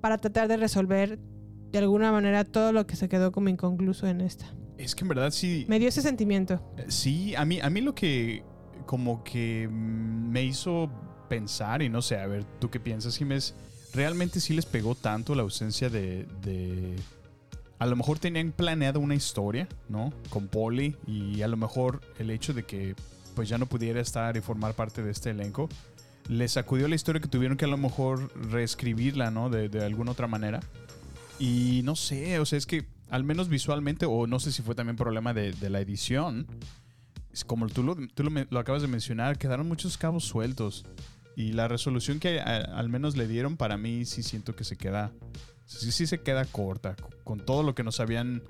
[0.00, 1.18] para tratar de resolver
[1.70, 4.46] de alguna manera todo lo que se quedó como inconcluso en esta.
[4.76, 5.66] Es que en verdad sí.
[5.68, 6.60] Me dio ese sentimiento.
[6.88, 8.42] Sí, a mí, a mí lo que
[8.90, 10.90] como que me hizo
[11.28, 13.54] pensar, y no sé, a ver, ¿tú qué piensas, Jiménez?
[13.94, 16.96] ¿Realmente sí les pegó tanto la ausencia de...
[17.78, 20.12] A lo mejor tenían planeado una historia, ¿no?
[20.28, 22.96] Con Polly y a lo mejor el hecho de que
[23.36, 25.68] pues ya no pudiera estar y formar parte de este elenco
[26.26, 29.50] les sacudió la historia que tuvieron que a lo mejor reescribirla, ¿no?
[29.50, 30.58] De, de alguna otra manera.
[31.38, 34.74] Y no sé, o sea, es que al menos visualmente, o no sé si fue
[34.74, 36.46] también problema de, la edición,
[37.46, 40.84] como tú, lo, tú lo, lo acabas de mencionar, quedaron muchos cabos sueltos.
[41.36, 44.76] Y la resolución que a- al menos le dieron, para mí sí siento que se
[44.76, 45.12] queda,
[45.64, 46.96] sí, sí se queda corta.
[47.24, 48.42] Con todo lo que nos habían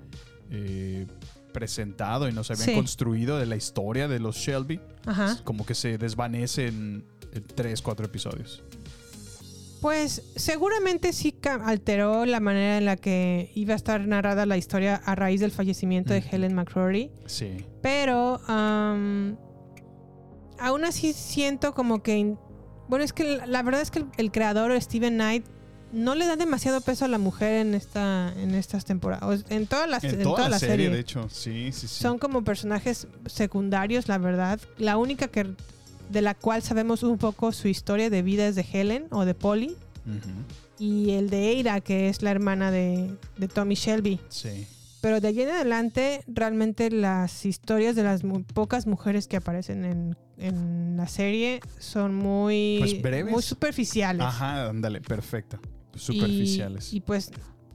[0.49, 1.07] eh,
[1.53, 2.73] presentado y nos habían Sí.
[2.75, 5.37] construido de la historia de los Shelby, Ajá.
[5.43, 8.63] como que se desvanece en, en tres, cuatro episodios.
[9.81, 15.01] Pues seguramente sí alteró la manera en la que iba a estar narrada la historia
[15.03, 16.23] a raíz del fallecimiento de.
[16.31, 17.11] Helen McCrory.
[17.25, 17.65] Sí.
[17.81, 19.37] Pero aún
[20.85, 22.35] así siento como que...
[22.87, 25.45] Bueno, es que la, verdad es que el, el creador Steven Knight
[25.91, 29.45] no le da demasiado peso a la mujer en esta en estas temporadas.
[29.49, 30.89] En toda la, En en toda, la serie, serie.
[30.89, 32.01] de hecho, sí, sí, sí.
[32.01, 34.59] Son como personajes secundarios, la verdad.
[34.77, 35.53] La única que
[36.11, 39.33] de la cual sabemos un poco su historia de vida es de Helen o de
[39.33, 39.75] Polly.
[40.79, 44.19] Y el de Eira, que es la hermana de, de Tommy Shelby.
[44.29, 44.65] Sí.
[44.99, 48.21] Pero de allí en adelante, realmente las historias de las
[48.53, 53.31] pocas mujeres que aparecen en, en la serie son muy, Pues breves.
[53.31, 54.25] muy superficiales.
[54.25, 55.59] Ajá, ándale, perfecto.
[55.95, 56.93] Superficiales.
[56.93, 57.31] Y, y, pues,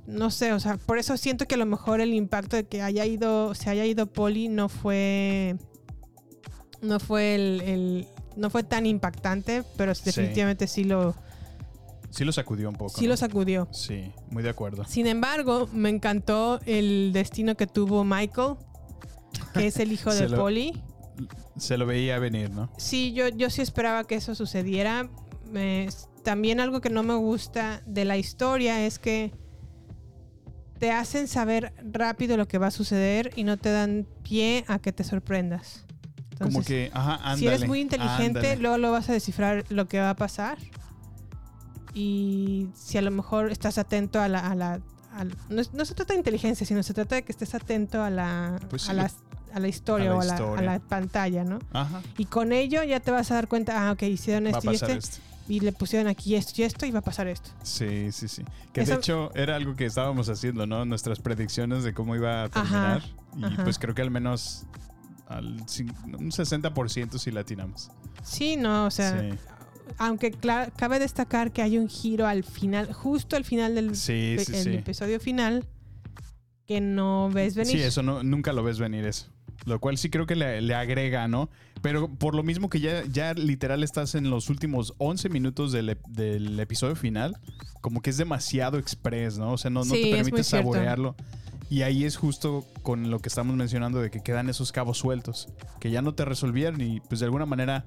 [0.07, 2.83] no sé, o sea, por eso siento que a lo mejor el impacto de que
[2.83, 5.57] haya ido, se haya ido Polly no fue.
[6.83, 7.61] No fue el.
[7.63, 8.07] el-
[8.37, 11.15] no fue tan impactante, pero definitivamente sí lo,
[12.11, 12.97] Sí lo sacudió un poco.
[12.97, 13.11] sí ¿no?
[13.11, 13.69] lo sacudió.
[13.73, 14.85] Sí, muy de acuerdo.
[14.85, 18.55] Sin embargo, me encantó el destino que tuvo Michael,
[19.55, 20.83] que es el hijo de lo- Polly.
[21.57, 22.71] Se lo veía venir, ¿no?
[22.77, 25.09] Sí, yo, yo sí esperaba que eso sucediera.
[26.23, 29.33] También algo que no me gusta de la historia es que
[30.79, 34.79] te hacen saber rápido lo que va a suceder y no te dan pie a
[34.79, 35.87] que te sorprendas.
[36.39, 37.39] Como Entonces, que, ajá, ándale.
[37.39, 38.57] si eres muy inteligente, ándale.
[38.57, 40.59] luego lo vas a descifrar lo que va a pasar.
[41.95, 44.41] Y si a lo mejor estás atento a la...
[44.41, 44.81] a la-
[45.17, 48.11] al- no, no se trata de inteligencia, sino se trata de que estés atento a
[48.11, 49.11] la, Pues sí, a,
[49.55, 51.59] a la historia a la o a la, a la pantalla, ¿no?
[51.73, 52.03] Ajá.
[52.19, 54.71] Y con ello ya te vas a dar cuenta, ah, ok, hicieron Va a esto
[54.71, 55.17] y este, esto.
[55.49, 57.49] y le pusieron aquí esto y esto y va a pasar esto.
[57.63, 58.45] Sí, sí, sí.
[58.75, 60.85] Que Eso- de hecho era algo que estábamos haciendo, ¿no?
[60.85, 63.03] Nuestras predicciones de cómo iba a terminar.
[63.39, 63.65] y ajá.
[63.65, 64.65] pues creo que al menos
[65.27, 67.91] al un 60% sí latinamos.
[68.23, 69.37] Sí, no, o sea, Sí.
[69.99, 70.31] aunque
[70.77, 74.55] cabe destacar que hay un giro al final, justo al final del Sí, pe- sí,
[74.57, 74.75] el sí.
[74.75, 75.65] episodio final,
[76.67, 77.73] que no ves venir.
[77.73, 79.27] Sí, eso no, nunca lo ves venir eso.
[79.65, 81.49] Lo cual sí creo que le, le agrega, ¿no?
[81.83, 85.97] Pero por lo mismo que ya, ya literal estás en los últimos 11 minutos del,
[86.09, 87.37] del episodio final,
[87.81, 89.53] como que es demasiado express, ¿no?
[89.53, 91.17] O sea, no, no te permite muy cierto.
[91.69, 95.49] Y ahí es justo con lo que estamos mencionando de que quedan esos cabos sueltos,
[95.81, 97.85] que ya no te resolvieron y pues de alguna manera,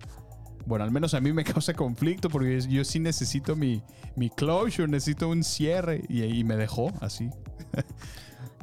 [0.66, 3.82] bueno, al menos a mí me causa conflicto porque yo sí necesito mi,
[4.16, 7.30] mi closure, necesito un cierre y, y me dejó así.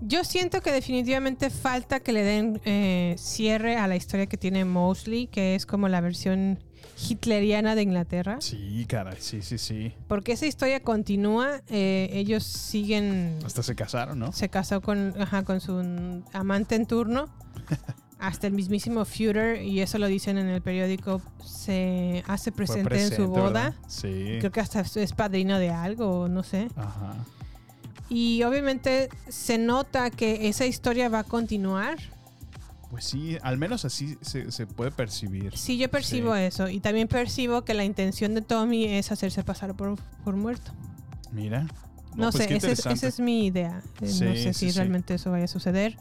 [0.02, 4.66] Yo siento que definitivamente falta que le den eh, cierre a la historia que tiene
[4.66, 6.62] Mosley, que es como la versión
[6.97, 8.38] hitleriana de Inglaterra.
[8.40, 9.92] Sí, caray, sí, sí, sí.
[10.09, 14.32] Porque esa historia continúa, eh, ellos siguen Hasta se casaron, ¿no?
[14.32, 17.28] se casó con, ajá, con su amante en turno.
[18.18, 23.14] Hasta el mismísimo Führer, y eso lo dicen en el periódico, se hace presente, en
[23.14, 23.42] su boda.
[23.42, 23.74] ¿verdad?
[23.88, 24.36] Sí.
[24.38, 26.68] Creo que hasta es padrino de algo, no sé.
[26.76, 27.14] Ajá.
[28.09, 31.99] Y obviamente se nota que esa historia va a continuar.
[32.91, 35.57] Pues sí, al menos así se, se puede percibir.
[35.57, 36.41] Sí, yo percibo Sí.
[36.43, 36.68] eso.
[36.68, 40.72] Y también percibo que la intención de Tommy es hacerse pasar por, por muerto.
[41.32, 41.66] Mira.
[42.14, 43.07] No, pues sé, es- esa interesante.
[43.09, 43.82] es mi idea.
[44.01, 45.97] Eh, no sé sí, si realmente eso vaya a suceder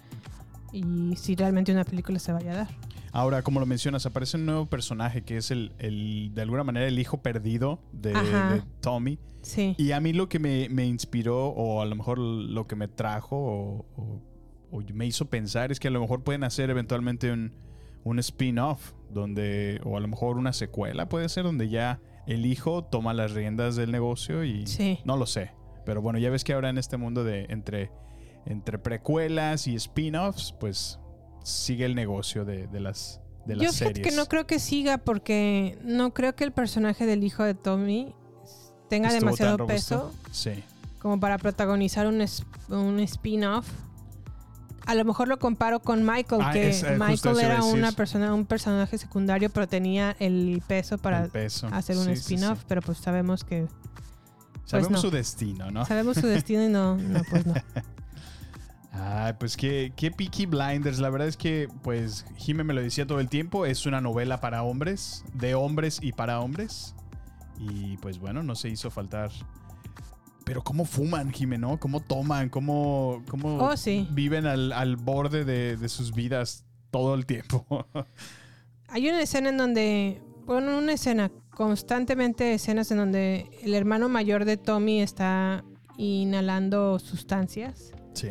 [0.71, 2.67] y si realmente una película se vaya a dar.
[3.11, 6.85] Ahora, como lo mencionas, aparece un nuevo personaje que es el, el de alguna manera,
[6.85, 8.13] el hijo perdido de,
[8.81, 9.19] Tommy.
[9.41, 9.73] Sí.
[9.77, 12.87] Y a mí lo que me, me inspiró, o a lo mejor lo que me
[12.89, 14.21] trajo, o, o-
[14.71, 17.53] o me hizo pensar, es que a lo mejor pueden hacer eventualmente un,
[18.03, 22.83] un spin-off, donde, o a lo mejor una secuela puede ser, donde ya el hijo
[22.83, 24.99] toma las riendas del negocio y Sí.
[25.05, 25.51] no lo sé.
[25.85, 27.91] Pero bueno, ya ves que ahora en este mundo de entre,
[28.45, 30.99] entre precuelas y spin-offs, pues
[31.43, 34.07] sigue el negocio de, de las, de las Yo series.
[34.07, 38.15] que no creo que siga porque no creo que el personaje del hijo de Tommy
[38.89, 40.11] tenga Estuvo demasiado peso.
[40.31, 40.63] Sí.
[40.99, 42.23] como para protagonizar un,
[42.69, 43.67] un spin-off.
[44.85, 48.33] A lo mejor lo comparo con Michael, Ah, que es- eh, Michael era una persona,
[48.33, 51.67] un personaje secundario, pero tenía el peso para El peso.
[51.71, 52.65] hacer un Sí, spin-off, sí.
[52.67, 53.67] pero pues sabemos que
[54.65, 54.97] Sabemos no.
[54.99, 55.85] su destino, ¿no?
[55.85, 57.53] sabemos su destino y no, no, pues no.
[58.97, 60.99] Ay, pues qué, qué Peaky Blinders.
[60.99, 63.65] La verdad es que, pues, Jime me lo decía todo el tiempo.
[63.65, 66.95] Es una novela para hombres, de hombres y para hombres.
[67.59, 69.31] Y pues bueno, no se hizo faltar.
[70.45, 71.79] Pero cómo fuman, Jime, ¿no?
[71.79, 74.07] Cómo toman, cómo, cómo Oh, sí.
[74.11, 77.65] viven al, al borde de, de sus vidas todo el tiempo.
[78.87, 84.45] Hay una escena en donde, bueno, una escena, constantemente escenas en donde el hermano mayor
[84.45, 85.65] de Tommy está
[85.97, 87.91] inhalando sustancias.
[88.13, 88.29] sí.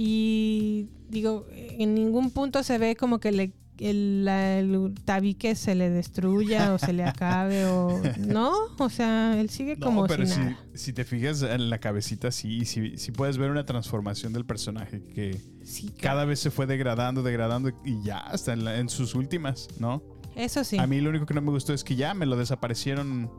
[0.00, 5.74] Y digo, en ningún punto se ve como que le, el, la- el tabique se
[5.74, 8.00] le destruya o se le acabe o...
[8.18, 10.58] No, o sea, él sigue como no, pero si si, nada.
[10.74, 15.02] si te fijas en la cabecita, sí, sí, sí puedes ver una transformación del personaje
[15.14, 19.14] que Sí, cada vez se fue degradando, degradando y ya hasta en, la- en sus
[19.14, 20.02] últimas, ¿no?
[20.34, 20.78] Eso sí.
[20.78, 23.30] A mí lo único que no me gustó es que ya me lo desaparecieron,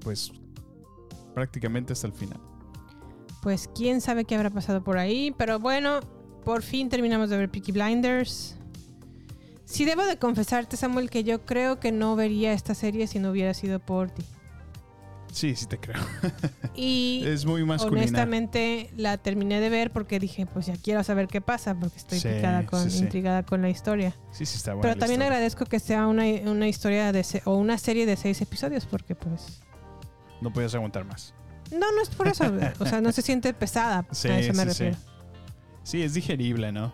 [0.00, 0.32] pues
[1.34, 2.40] prácticamente hasta el final.
[3.42, 5.32] Pues quién sabe qué habrá pasado por ahí.
[5.36, 6.00] Pero bueno,
[6.44, 8.56] por fin terminamos de ver Peaky Blinders.
[9.64, 13.30] Sí debo de confesarte, Samuel, que yo creo que no vería esta serie si no
[13.30, 14.22] hubiera sido por ti.
[15.32, 16.00] Sí, sí te creo.
[16.76, 18.02] Y es muy masculina.
[18.02, 22.20] honestamente la terminé de ver porque dije, pues ya quiero saber qué pasa, porque estoy
[22.20, 23.04] Sí, picada con, sí, sí.
[23.04, 24.14] intrigada con la historia.
[24.32, 24.82] Sí, sí está buena.
[24.82, 25.36] Pero también historia.
[25.38, 29.14] agradezco que sea una, una historia de se- o una serie de seis episodios, porque
[29.14, 29.60] pues...
[30.40, 31.34] No podías aguantar más.
[31.72, 32.44] No, no es por eso.
[32.78, 34.04] o sea, no se siente pesada.
[34.12, 34.96] Sí, a eso me sí, refiero.
[34.96, 35.00] sí.
[35.84, 36.92] Sí, es digerible, ¿no?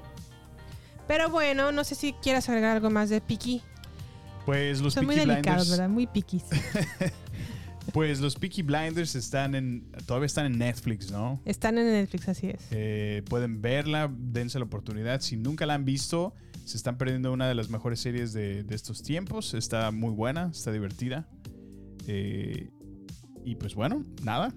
[1.10, 3.62] Pero bueno, no sé si quieras agregar algo más de Piki.
[4.46, 5.70] Pues los Son muy Peaky delicados, Blinders.
[5.70, 5.88] ¿verdad?
[5.88, 6.44] Muy piquis.
[7.92, 9.90] Pues los Peaky Blinders están en.
[10.06, 11.40] Todavía están en Netflix, ¿no?
[11.44, 12.60] Están en Netflix, así es.
[12.70, 15.20] Eh, pueden verla, dense la oportunidad.
[15.22, 16.32] Si nunca la han visto,
[16.64, 19.54] se están perdiendo una de las mejores series de, de estos tiempos.
[19.54, 21.26] Está muy buena, está divertida.
[22.06, 22.70] Eh,
[23.44, 24.54] y pues bueno, nada.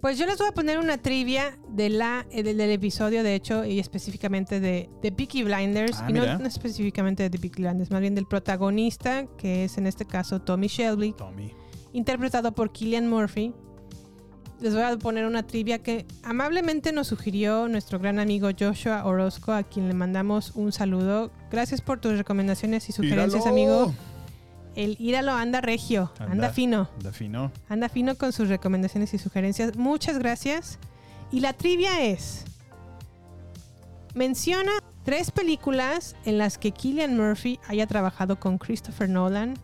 [0.00, 3.34] Pues yo les voy a poner una trivia de la, eh, del, del episodio, de
[3.34, 5.98] hecho, y específicamente de, de Peaky Blinders.
[6.00, 9.86] Ah, y no, específicamente de The Peaky Blinders, más bien del protagonista, que es en
[9.86, 11.52] este caso Tommy Shelby, Tommy.
[11.92, 13.52] interpretado por Killian Murphy.
[14.60, 19.52] Les voy a poner una trivia que amablemente nos sugirió nuestro gran amigo Joshua Orozco,
[19.52, 21.30] a quien le mandamos un saludo.
[21.50, 23.92] Gracias por tus recomendaciones y sugerencias, amigo.
[24.76, 26.88] El íralo anda regio, anda, fino.
[26.98, 27.52] Anda fino.
[27.68, 29.76] Anda fino con sus recomendaciones y sugerencias.
[29.76, 30.78] Muchas gracias.
[31.32, 32.44] Y la trivia es:
[34.14, 34.72] menciona
[35.04, 39.54] tres películas en las que Killian Murphy haya trabajado con Christopher Nolan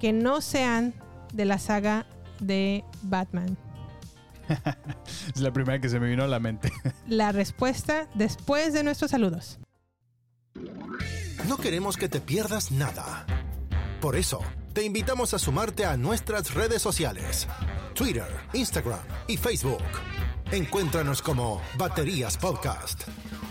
[0.00, 0.94] que no sean
[1.32, 2.06] de la saga
[2.40, 3.56] de Batman.
[5.34, 6.72] Es la primera que se me vino a la mente.
[7.06, 9.60] La respuesta después de nuestros saludos.
[11.48, 13.24] No queremos que te pierdas nada.
[14.02, 14.40] Por eso,
[14.72, 17.46] te invitamos a sumarte a nuestras redes sociales.
[17.94, 18.98] Twitter, Instagram
[19.28, 19.80] y Facebook.
[20.50, 23.02] Encuéntranos como Baterías Podcast.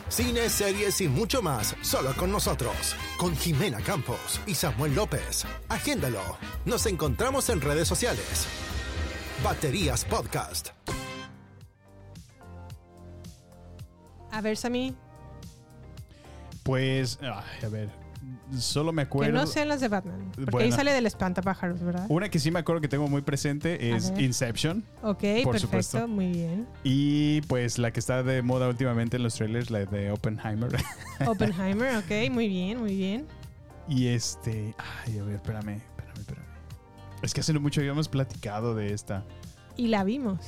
[0.10, 2.98] Cine, series y mucho más solo con nosotros.
[3.18, 5.46] Con Jimena Campos y Samuel López.
[5.70, 6.20] Agéndalo.
[6.66, 8.46] Nos encontramos en redes sociales.
[9.42, 10.72] Baterías Podcast.
[14.32, 14.98] A ver, Sammy,
[16.64, 18.01] Pues, ay, a ver.
[18.58, 19.32] Solo me que acuerdo.
[19.40, 20.32] no sean las de Batman.
[20.50, 22.06] Porque ahí sale del espantapájaros, ¿verdad?
[22.10, 24.12] Una que sí me acuerdo que tengo muy presente es.
[24.18, 24.84] Inception.
[25.02, 26.08] Ok, por perfecto, supuesto.
[26.08, 26.68] muy bien.
[26.84, 30.72] Y pues la que está de moda últimamente en los trailers, la de Oppenheimer.
[31.28, 33.26] Oppenheimer, ok, muy bien, muy bien.
[33.88, 34.76] y este.
[35.06, 36.46] Ay, a ver, espérame, espérame, espérame.
[37.24, 39.26] Es que hace mucho habíamos platicado de esta.
[39.78, 40.40] Y la vimos.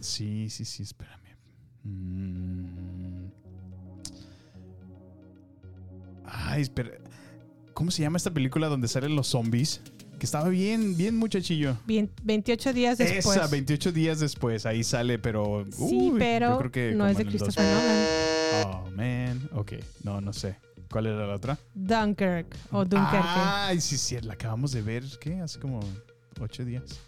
[0.00, 1.16] Sí, sí, sí, espérame.
[1.84, 3.26] Mm.
[6.24, 6.90] Ay, espera.
[7.76, 9.82] ¿Cómo se llama esta película donde salen los zombies?
[10.18, 11.76] Que estaba bien, bien muchachillo.
[11.86, 13.36] Bien, 28 días después.
[13.36, 14.64] Esa, 28 días después.
[14.64, 15.66] Ahí sale, pero.
[15.70, 17.82] Sí, uy, pero yo creo que no es de Christopher 2000.
[17.84, 18.66] Nolan.
[18.86, 19.50] Oh, man.
[19.52, 19.72] Ok,
[20.04, 20.56] no, no sé.
[20.90, 21.58] ¿Cuál era la otra?
[21.74, 23.18] Dunkirk o Dunkerque.
[23.22, 25.34] Ay, sí, sí, la acabamos de ver, ¿qué?
[25.40, 25.80] Hace como
[26.40, 26.98] ocho días.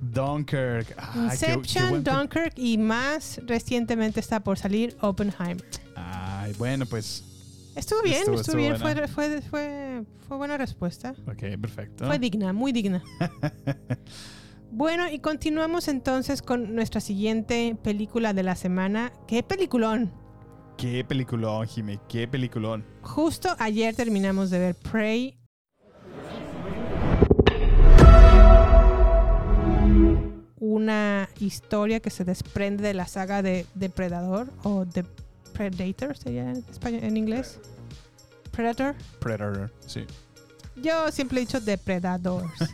[0.00, 0.88] Dunkirk.
[0.88, 5.64] Qué- qué Inception, buen pe- Dunkirk y más recientemente está por salir Oppenheimer.
[6.02, 7.24] Ay, bueno, pues.
[7.76, 11.14] Estuvo bien, Estuvo- estuvo, estuvo bien, fue, fue, fue, fue buena respuesta.
[11.26, 12.06] Ok, perfecto.
[12.06, 13.02] Fue digna, muy digna.
[14.72, 19.12] bueno, y continuamos entonces con nuestra siguiente película de la semana.
[19.28, 20.12] ¡Qué peliculón!
[20.76, 22.84] Qué peliculón, Jimmy, qué peliculón.
[23.02, 25.36] Justo ayer terminamos de ver Prey.
[30.58, 35.04] Una historia que se desprende de la saga de Depredador o The
[35.60, 37.60] Predator sería en, español, en inglés.
[38.50, 38.94] Predator.
[39.20, 40.06] Predator, sí.
[40.76, 42.50] Yo siempre he dicho Depredadors.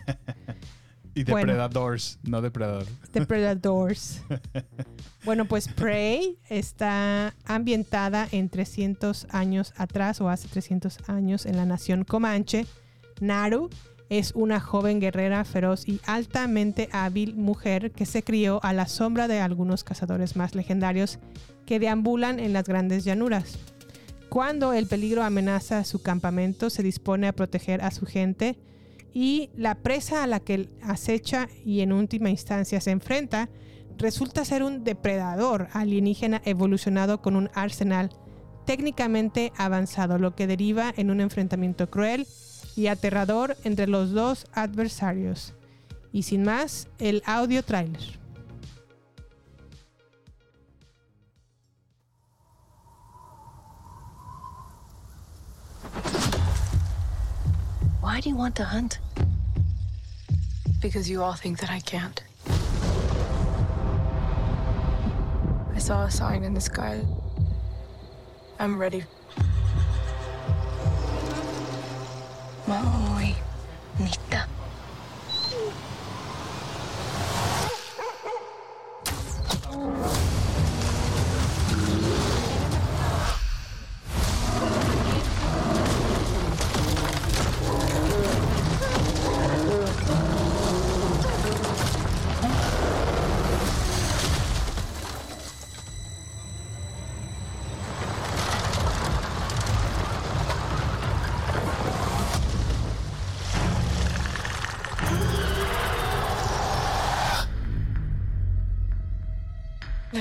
[1.17, 1.55] Y Bueno.
[1.55, 2.87] Depredadors, no Depredador.
[3.13, 4.21] Depredadors.
[5.25, 11.65] Bueno, pues Prey está ambientada en 300 años atrás o hace 300 años en la
[11.65, 12.67] nación Comanche.
[13.21, 13.71] Naru
[14.09, 19.29] es una joven guerrera feroz y altamente hábil mujer que se crió a la sombra
[19.29, 21.19] de algunos cazadores más legendarios
[21.65, 23.59] que deambulan en las grandes llanuras.
[24.29, 28.57] Cuando el peligro amenaza su campamento, se dispone a proteger a su gente
[29.13, 33.49] y la presa a la que acecha y en última instancia se enfrenta
[33.99, 38.11] resulta ser un depredador alienígena evolucionado con un arsenal
[38.67, 42.27] técnicamente avanzado, lo que deriva en un enfrentamiento cruel
[42.77, 45.55] y aterrador entre los dos adversarios.
[46.13, 48.19] Y sin más, el audio trailer.
[58.03, 58.99] Why do you want to hunt?
[60.81, 62.23] Because you all think that I can't.
[65.75, 67.01] I saw a sign in the sky.
[68.59, 69.05] I'm ready.
[72.67, 73.35] もういっ
[74.29, 74.56] た。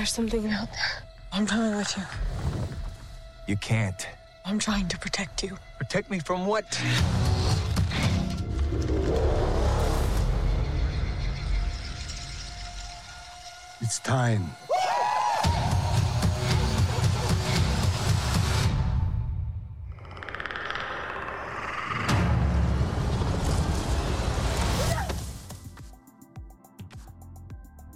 [0.06, 1.02] There's something out there.
[1.32, 2.04] I'm coming with you.
[3.48, 4.06] You can't.
[4.44, 5.58] I'm trying to protect you.
[5.78, 6.64] Protect me from what?
[13.80, 14.54] It's time.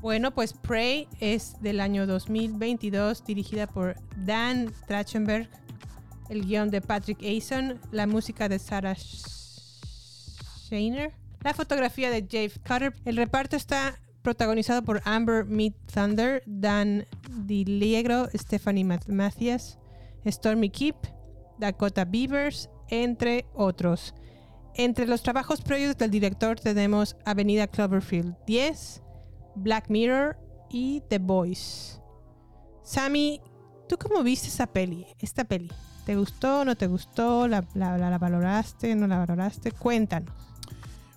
[0.00, 5.50] Bueno, pues Prey es del año 2022, dirigida por Dan Trachtenberg,
[6.30, 8.96] el guion de Patrick Aison, la música de Sarah
[10.70, 12.94] Shainer, la fotografía de Jave Cutter.
[13.04, 17.06] El reparto está protagonizado por Amber Mead Thunder, Dan
[17.44, 19.78] DiLiegro, Stephanie Mathias,
[20.26, 20.96] Stormy Keep,
[21.58, 24.14] Dakota Beavers, entre otros.
[24.76, 29.02] Entre los trabajos previos del director tenemos Avenida Cloverfield 10,
[29.54, 30.36] Black Mirror
[30.70, 32.00] y The Boys.
[32.82, 33.40] Sammy,
[33.88, 35.06] ¿tú cómo viste esa peli?
[35.18, 35.70] Esta peli.
[36.06, 36.64] ¿Te gustó?
[36.64, 37.46] ¿No te gustó?
[37.46, 38.94] ¿La, la, la, la valoraste?
[38.94, 39.72] ¿No la valoraste?
[39.72, 40.34] Cuéntanos.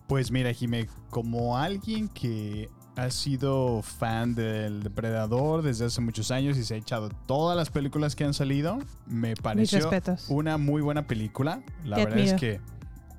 [0.08, 6.58] Pues mira, Jimé, como alguien que ha sido fan del Depredador desde hace muchos años
[6.58, 9.90] y se ha echado todas las películas que han salido, me pareció
[10.30, 11.64] una muy buena película.
[11.84, 12.62] La Te verdad es que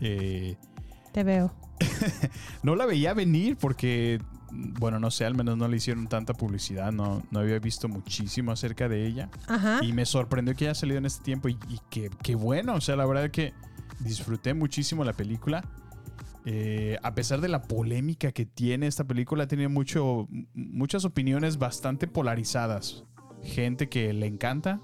[0.00, 0.56] eh,
[1.12, 1.52] Te veo.
[2.62, 4.20] no la veía venir porque,
[4.54, 8.52] bueno, no sé, al menos no le hicieron tanta publicidad, no, no había visto muchísimo
[8.52, 9.30] acerca de ella.
[9.48, 9.80] Ajá.
[9.82, 12.80] Y me sorprendió que haya salido en este tiempo y, y que, que bueno, o
[12.80, 13.52] sea, la verdad que
[14.00, 15.64] disfruté muchísimo la película.
[16.46, 22.06] Eh, a pesar de la polémica que tiene esta película, tiene mucho, muchas opiniones bastante
[22.06, 23.04] polarizadas.
[23.42, 24.80] Gente que le encanta,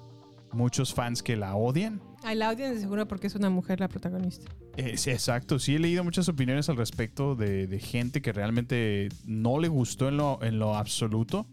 [0.53, 2.03] muchos fans que la odian.
[2.23, 4.51] Ay, la de seguro porque es una mujer la protagonista.
[4.77, 9.09] Eh, sí, exacto, sí he leído muchas opiniones al respecto de, de gente que realmente
[9.25, 11.47] no le gustó en lo, en lo absoluto.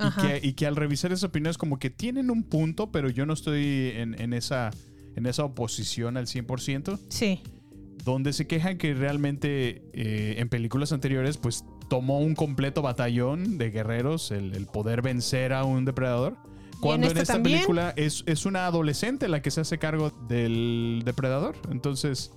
[0.00, 3.26] Y que, y que al revisar esas opiniones como que tienen un punto, pero yo
[3.26, 4.70] no estoy en, en esa,
[5.16, 7.00] en esa oposición al 100%.
[7.08, 7.42] Sí.
[8.04, 13.70] Donde se quejan que realmente eh, en películas anteriores pues tomó un completo batallón de
[13.70, 16.36] guerreros el, el poder vencer a un depredador.
[16.80, 17.56] Cuando en, esta esta también?
[17.58, 21.56] película es, es una adolescente la que se hace cargo del depredador.
[21.70, 22.32] Entonces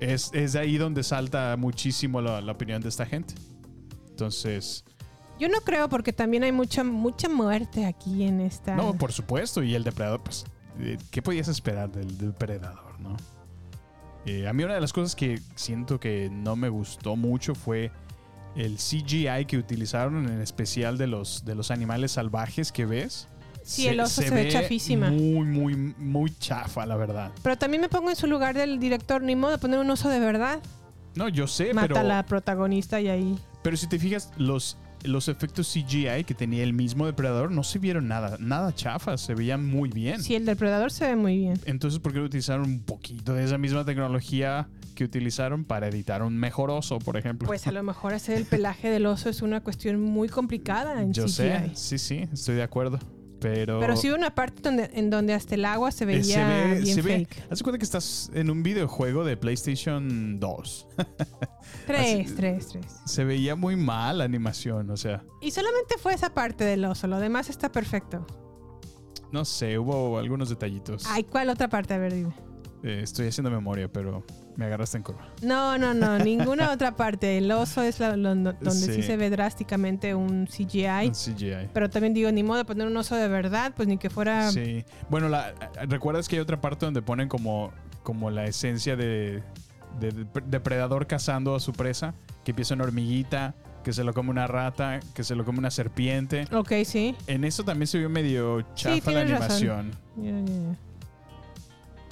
[0.00, 3.34] es, es de ahí donde salta muchísimo la, la opinión de esta gente.
[4.08, 4.84] Entonces,
[5.38, 8.76] Yo no creo porque también hay mucha mucha muerte aquí en esta.
[8.76, 9.62] no, por supuesto.
[9.62, 10.44] Y el depredador, pues,
[10.78, 13.16] eh, ¿qué podías esperar del depredador, no?
[14.26, 17.90] Eh, a mí una de las cosas que siento que no me gustó mucho fue
[18.54, 23.28] el CGI que utilizaron en especial de los, de los animales salvajes que ves.
[23.62, 25.10] Sí, el oso se ve chafísima.
[25.10, 27.30] Muy, muy, muy chafa, la verdad.
[27.42, 30.08] Pero también me pongo en su lugar del director, ni modo de poner un oso
[30.08, 30.60] de verdad.
[31.14, 33.38] No, yo sé, Mata pero, a la protagonista y ahí.
[33.62, 37.78] pero si te fijas, los, los efectos CGI que tenía el mismo depredador no se
[37.80, 40.22] vieron nada, nada chafas, se veían muy bien.
[40.22, 41.60] Sí, el depredador se ve muy bien.
[41.64, 46.36] Entonces, ¿por qué utilizaron un poquito de esa misma tecnología que utilizaron para editar un
[46.36, 47.46] mejor oso, por ejemplo?
[47.48, 51.12] Pues a lo mejor hacer el pelaje del oso es una cuestión muy complicada en
[51.12, 51.32] Yo CGI.
[51.32, 53.00] sé, sí, sí, estoy de acuerdo.
[53.40, 56.22] Pero, Pero sí hubo una parte donde, en donde hasta el agua se eh, veía
[56.22, 57.16] se ve, bien se ve.
[57.26, 57.44] fake.
[57.50, 60.86] Haz cuenta que estás en un videojuego de PlayStation 2.
[61.86, 62.86] Tres, Así- tres, tres.
[63.06, 67.06] Se veía muy mal la animación, o sea, Y solamente fue esa parte del oso,
[67.06, 68.26] lo demás está perfecto.
[69.32, 71.04] no sé, hubo algunos detallitos.
[71.08, 71.94] Ay, ¿cuál otra parte?
[71.94, 72.34] A ver, dime.
[72.82, 74.24] Eh, estoy haciendo memoria, pero
[74.60, 75.22] me agarraste en curva.
[75.42, 77.38] No, no, no, ninguna otra parte.
[77.38, 78.94] El oso es la- lo- donde sí.
[78.94, 79.02] Sí.
[79.02, 81.08] se ve drásticamente un CGI.
[81.08, 81.68] Un CGI.
[81.72, 84.50] Pero también digo, ni modo de poner un oso de verdad, pues ni que fuera...
[84.50, 84.84] Sí.
[85.08, 85.54] Bueno, la,
[85.88, 89.42] ¿recuerdas que hay otra parte donde ponen como, como la esencia de,
[89.98, 92.14] de dep- depredador cazando a su presa?
[92.44, 93.54] Que empieza una hormiguita,
[93.84, 96.44] que se lo come una rata, que se lo come una serpiente.
[96.52, 97.14] Ok, sí.
[97.26, 99.92] En eso también se vio medio chafa la razón.
[100.16, 100.76] animación.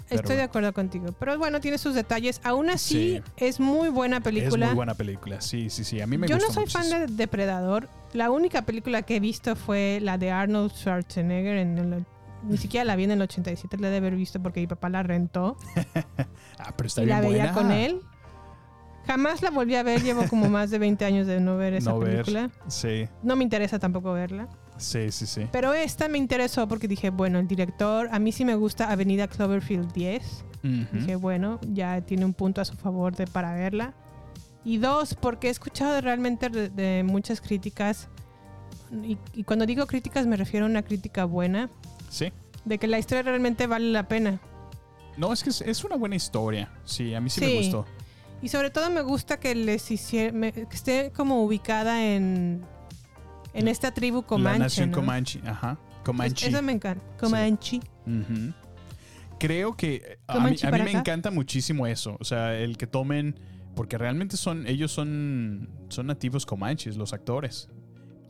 [0.09, 1.13] Pero Estoy de acuerdo contigo.
[1.19, 2.41] Pero bueno, tiene sus detalles.
[2.45, 3.23] Aún así, Sí.
[3.37, 4.67] es muy buena película.
[4.67, 6.01] Es muy buena película, sí, sí, sí.
[6.01, 7.89] A mí me Yo no soy fan de Depredador.
[8.15, 11.57] La única película que he visto fue la de Arnold Schwarzenegger.
[11.59, 12.07] En el-
[12.45, 14.89] ni siquiera la vi en el 87, la he de haber visto porque mi papá
[14.89, 15.57] la rentó
[16.59, 17.53] Ah, pero está y bien la veía buena.
[17.53, 18.01] con él.
[19.07, 21.91] Jamás la volví a ver, llevo como más de 20 años de no ver esa
[21.91, 22.11] No ver.
[22.25, 22.51] película.
[22.67, 24.49] Sí, No me interesa tampoco verla.
[24.79, 25.47] Sí, sí, sí.
[25.53, 29.29] Pero esta me interesó porque dije, bueno, el director, a mí sí me gusta Avenida
[29.29, 30.45] Cloverfield 10.
[30.65, 30.87] Ujú.
[30.93, 33.95] Dije, bueno, ya tiene un punto a su favor de, para verla.
[34.65, 38.09] Y dos, porque he escuchado realmente de, de muchas críticas.
[39.05, 41.71] Y, y cuando digo críticas me refiero a una crítica buena.
[42.11, 42.33] Sí.
[42.65, 44.41] De que la historia realmente vale la pena.
[45.17, 46.71] No, es que es, es una buena historia.
[46.85, 47.57] Sí, a mí sí, me Sí.
[47.59, 47.87] gustó.
[48.41, 52.65] Y sobre todo me gusta que les hiciera, me- que esté como ubicada en,
[53.53, 54.59] En esta tribu Comanche.
[54.59, 54.97] la nación ¿no?
[54.97, 55.41] Comanche.
[55.45, 55.79] Ajá.
[56.05, 56.49] Comanche.
[56.49, 57.05] Eso me encanta.
[57.19, 57.81] Comanche.
[59.39, 62.17] Creo que eh, a mí, a me encanta muchísimo eso.
[62.21, 63.39] O sea, el que tomen.
[63.75, 64.67] Porque realmente son.
[64.67, 65.69] Ellos son.
[65.89, 67.69] Son nativos comanches, los actores.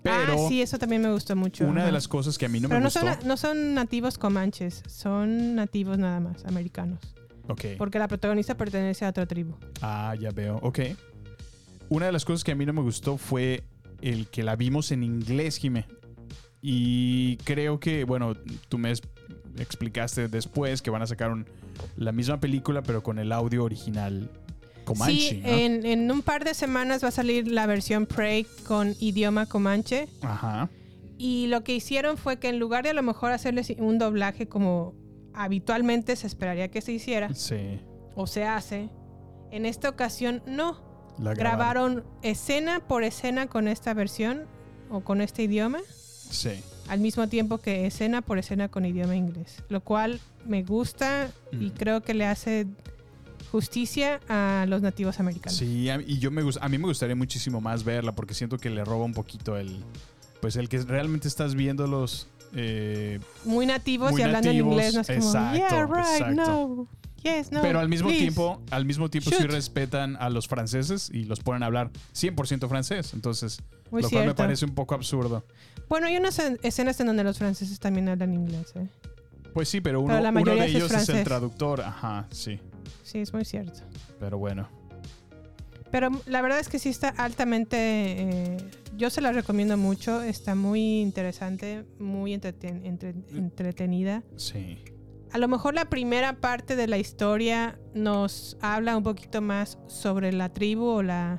[0.03, 1.67] Pero ah, sí, eso también me gustó mucho.
[1.67, 3.01] una de las cosas que a mí no Pero me no gustó.
[3.01, 7.01] son, no son nativos comanches, son nativos nada más, americanos.
[7.49, 7.65] Ok.
[7.77, 9.57] Porque la protagonista pertenece a otra tribu.
[9.83, 10.59] Ah, ya veo.
[10.63, 10.81] Ok.
[11.89, 13.65] Una de las cosas que a mí no me gustó fue
[14.01, 15.87] el que la vimos en inglés, Jime.
[16.61, 18.35] Y creo que, bueno,
[18.69, 18.93] tú me
[19.59, 21.47] explicaste después que van a sacar un-
[21.97, 24.31] la misma película, pero con el audio original
[24.85, 25.31] Comanche.
[25.31, 25.49] sí, ¿no?
[25.49, 30.09] en, en un par de semanas va a salir la versión Prey con idioma comanche.
[30.23, 30.69] Ajá.
[31.17, 34.49] Y lo que hicieron fue que en lugar de a lo mejor hacerles un doblaje
[34.49, 34.95] como
[35.35, 37.81] habitualmente se esperaría que se hiciera, Sí.
[38.17, 38.89] o se hace,
[39.53, 40.88] en esta ocasión no.
[41.21, 44.43] La Grabaron escena por escena con esta versión
[44.91, 45.79] o con este idioma,
[46.31, 46.51] Sí.
[46.89, 49.63] al mismo tiempo que escena por escena con idioma inglés.
[49.69, 52.67] Lo cual me gusta y creo que le hace
[53.51, 55.57] justicia a los nativos americanos.
[55.57, 58.85] Sí, y yo me a mí me gustaría muchísimo más verla porque siento que le
[58.85, 59.83] roba un poquito el
[60.41, 64.95] pues el que realmente estás viéndolos eh, Muy nativos Muy y hablando nativos, en inglés,
[64.95, 66.35] no es como, exacto, yeah, right, exacto.
[66.35, 66.87] no,
[67.23, 67.61] yes, no.
[67.63, 68.23] pero al mismo please".
[68.23, 72.69] tiempo al mismo tiempo sí respetan a los franceses y los ponen a hablar 100%
[72.69, 73.61] francés, entonces
[73.91, 75.45] Muy lo cual me parece un poco absurdo.
[75.89, 78.87] Bueno, hay unas en- escenas en donde los franceses también hablan inglés, ¿eh?
[79.55, 82.61] Pues sí, pero uno, Pero la uno de es ellos es el traductor, ajá, sí,
[83.03, 83.81] Sí, es muy cierto.
[84.21, 84.69] pero bueno.
[85.91, 87.77] Pero la verdad es que sí está altamente.
[87.79, 88.57] eh,
[88.99, 90.23] yo se la recomiendo mucho.
[90.23, 94.23] Está muy interesante, muy entreten- entre- entretenida.
[94.37, 94.79] Sí.
[95.33, 100.33] A lo mejor la primera parte de la historia nos habla un poquito más sobre
[100.33, 101.39] la tribu o la,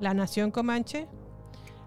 [0.00, 1.06] la nación comanche.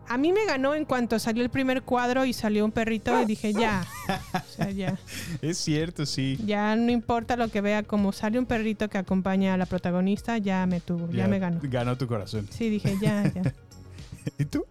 [0.08, 3.26] A mí me ganó en cuanto salió el primer cuadro y salió un perrito y
[3.26, 3.86] dije ya.
[4.34, 4.98] O sea, ya.
[5.42, 6.40] Es cierto, sí.
[6.46, 10.40] Ya no importa lo que vea, como sale un perrito que acompaña a la protagonista,
[10.40, 11.60] ya me tuvo, ya, me ganó.
[11.62, 12.48] Ganó tu corazón.
[12.50, 13.54] Sí, dije ya, ya.
[14.40, 14.66] ¿Y tú?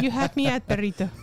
[0.00, 1.08] You had me at perrito.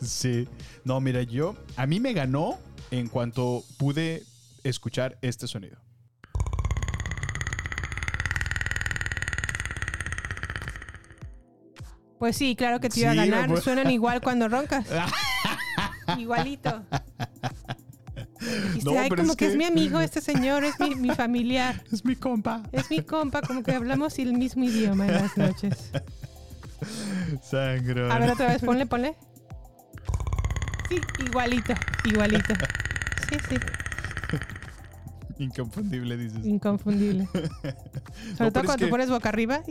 [0.00, 0.46] Sí.
[0.84, 1.56] No, mira, yo.
[1.76, 2.58] A mí me ganó
[2.90, 4.22] en cuanto pude
[4.62, 5.76] escuchar este sonido.
[12.18, 13.48] Pues sí, claro que te iba a Sí, ganar.
[13.48, 13.64] pues.
[13.64, 14.86] Suenan igual cuando roncas.
[16.18, 16.82] Igualito.
[18.40, 19.46] Dijiste, No, ay, pero como es que...
[19.48, 21.82] es mi amigo, este señor, es mi, mi familiar.
[21.92, 22.62] Es mi compa.
[22.72, 25.90] Es mi compa, como que hablamos el mismo idioma en las noches.
[27.42, 28.10] Sangre.
[28.10, 29.16] A ver, otra vez, ponle, ponle.
[30.88, 31.72] Sí, igualito,
[32.04, 32.54] igualito.
[33.28, 33.56] Sí, sí,
[35.38, 36.46] Inconfundible, dices.
[36.46, 37.26] inconfundible.
[37.32, 37.48] Sobre
[38.38, 39.60] No, todo cuando te que- pones boca arriba.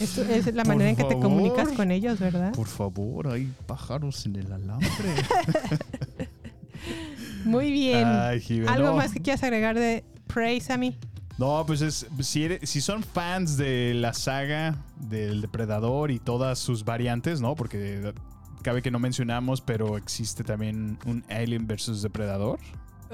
[0.00, 2.52] es la Por manera en que te comunicas con ellos, ¿verdad?
[2.52, 4.88] Por favor, hay pájaros en el alambre.
[7.44, 8.04] Muy bien.
[8.06, 8.96] Ay, ¿Algo no.
[8.96, 10.98] más que quieras agregar de Prey, Sammy?
[11.38, 16.58] No, pues es, si, eres- si son fans de la saga del Depredador y todas
[16.58, 17.54] sus variantes, ¿no?
[17.54, 18.12] Porque
[18.64, 22.58] cabe que no mencionamos, pero existe también un Alien vs Depredador.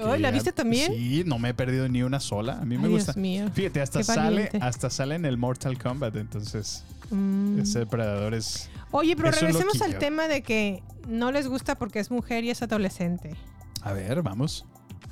[0.03, 0.91] Ay, ¿la viste también?
[0.91, 2.53] Sí, no me he perdido ni una sola.
[2.59, 3.19] A mí me Ay, Dios gusta.
[3.21, 3.51] mío.
[3.53, 4.57] Fíjate, hasta Qué sale, valiente.
[4.61, 7.59] hasta sale en el Mortal Kombat, entonces Mm.
[7.59, 8.69] ese Depredador es.
[8.91, 12.61] Oye, pero regresemos al tema de que no les gusta porque es mujer y es
[12.63, 13.35] adolescente.
[13.83, 14.65] A ver, vamos.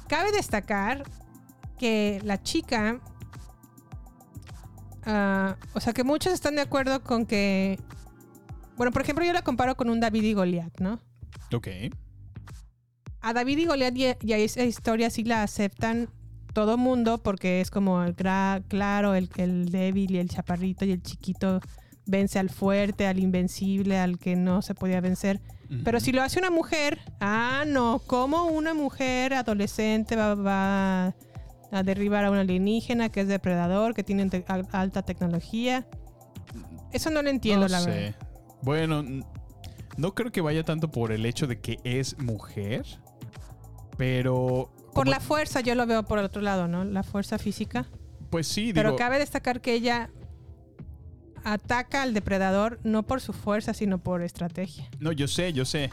[0.07, 1.03] Cabe destacar
[1.77, 2.99] que la chica,
[5.05, 7.79] ah, o sea, que muchos están de acuerdo con que,
[8.79, 10.99] bueno, por ejemplo, yo la comparo con un David y Goliat, ¿no?
[11.53, 11.67] Ok.
[13.21, 16.09] A David y Goliat y, y a esa historia sí la aceptan
[16.53, 20.91] todo mundo porque es como el gra- claro, el, el débil y el chaparrito y
[20.93, 21.59] el chiquito
[22.05, 25.41] vence al fuerte, al invencible, al que no se podía vencer.
[25.83, 31.13] Pero si lo hace una mujer, ah, no, ¿cómo una mujer adolescente va, va
[31.71, 35.85] a derribar a un alienígena que es depredador, que tiene te- alta tecnología?
[36.91, 37.89] Eso no lo entiendo, no la sé.
[37.91, 38.28] verdad.
[38.61, 39.03] Bueno,
[39.97, 42.85] no creo que vaya tanto por el hecho de que es mujer,
[43.97, 44.71] pero.
[44.93, 46.83] Por la fuerza, yo lo veo por otro lado, ¿no?
[46.83, 47.85] La fuerza física.
[48.29, 48.97] Pues sí, Pero digo.
[48.97, 50.09] cabe destacar que ella
[51.43, 54.89] ataca al depredador no por su fuerza, sino por estrategia.
[54.99, 55.89] No, yo sé, yo sé.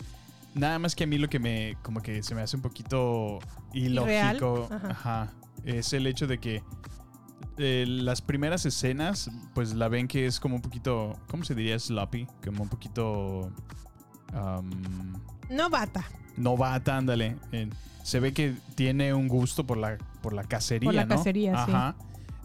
[0.54, 1.76] Nada más que a mí lo que me.
[1.82, 3.38] Como que se me hace un poquito
[3.72, 4.68] ilógico.
[4.70, 4.88] Ajá.
[4.90, 5.32] Ajá.
[5.64, 6.62] Es el hecho de que.
[7.58, 11.16] Eh, las primeras escenas, pues la ven que es como un poquito.
[11.28, 11.78] ¿Cómo se diría?
[11.78, 12.26] Sloppy.
[12.44, 13.50] Como un poquito.
[15.50, 16.04] Novata.
[16.36, 17.36] novata, ándale.
[17.52, 17.70] Eh,
[18.02, 21.16] se ve que tiene un gusto por la, por la cacería, Por la ¿no?
[21.16, 21.70] cacería, sí.
[21.72, 21.96] Ajá.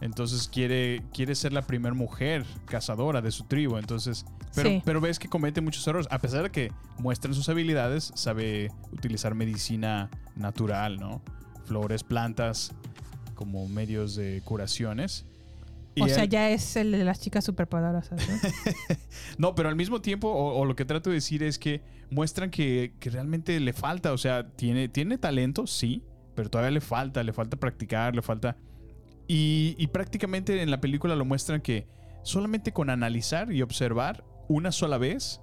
[0.01, 3.77] Entonces quiere, quiere ser la primera mujer cazadora de su tribu.
[3.77, 4.25] Entonces
[4.55, 4.81] Pero, Sí.
[4.83, 6.07] pero ves que comete muchos errores.
[6.11, 11.21] A pesar de que muestran sus habilidades, sabe utilizar medicina natural, ¿no?
[11.65, 12.73] Flores, plantas,
[13.41, 15.25] como medios de curaciones.
[15.95, 18.35] Y O sea, él- ya es el de las chicas superpoderosas, ¿no?
[19.37, 21.81] No, pero al mismo tiempo, o, o lo que trato de decir es que
[22.11, 24.13] muestran que, que realmente le falta.
[24.13, 26.03] O sea, tiene, tiene talento, sí,
[26.35, 28.55] pero todavía le falta, le falta practicar, le falta.
[29.27, 31.87] Y, y prácticamente en la película lo muestran que
[32.23, 35.41] solamente con analizar y observar una sola vez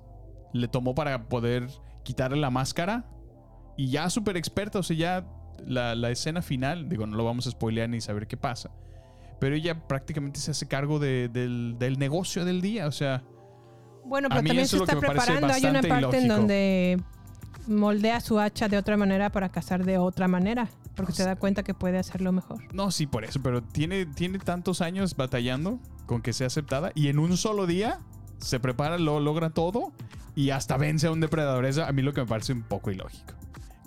[0.52, 1.66] le tomó para poder
[2.04, 3.04] quitarle la máscara.
[3.76, 5.26] Y ya súper experta, o sea, ya
[5.66, 8.70] la, la escena final, digo, no lo vamos a spoilear ni saber qué pasa.
[9.40, 13.22] Pero ella prácticamente se hace cargo de- del, del negocio del día, o sea.
[14.04, 15.46] Bueno, pero también se está preparando.
[15.48, 17.00] Hay una parte en donde
[17.66, 20.68] moldea su hacha de otra manera para cazar de otra manera.
[20.96, 22.74] Porque se da cuenta que puede hacerlo mejor.
[22.74, 27.06] No, sí, por eso, pero tiene, tiene tantos años batallando con que sea aceptada y
[27.06, 28.00] en un solo día
[28.38, 29.92] se prepara, lo logra todo
[30.34, 31.66] y hasta vence a un depredador.
[31.66, 33.34] Eso a mí lo que me parece un poco ilógico.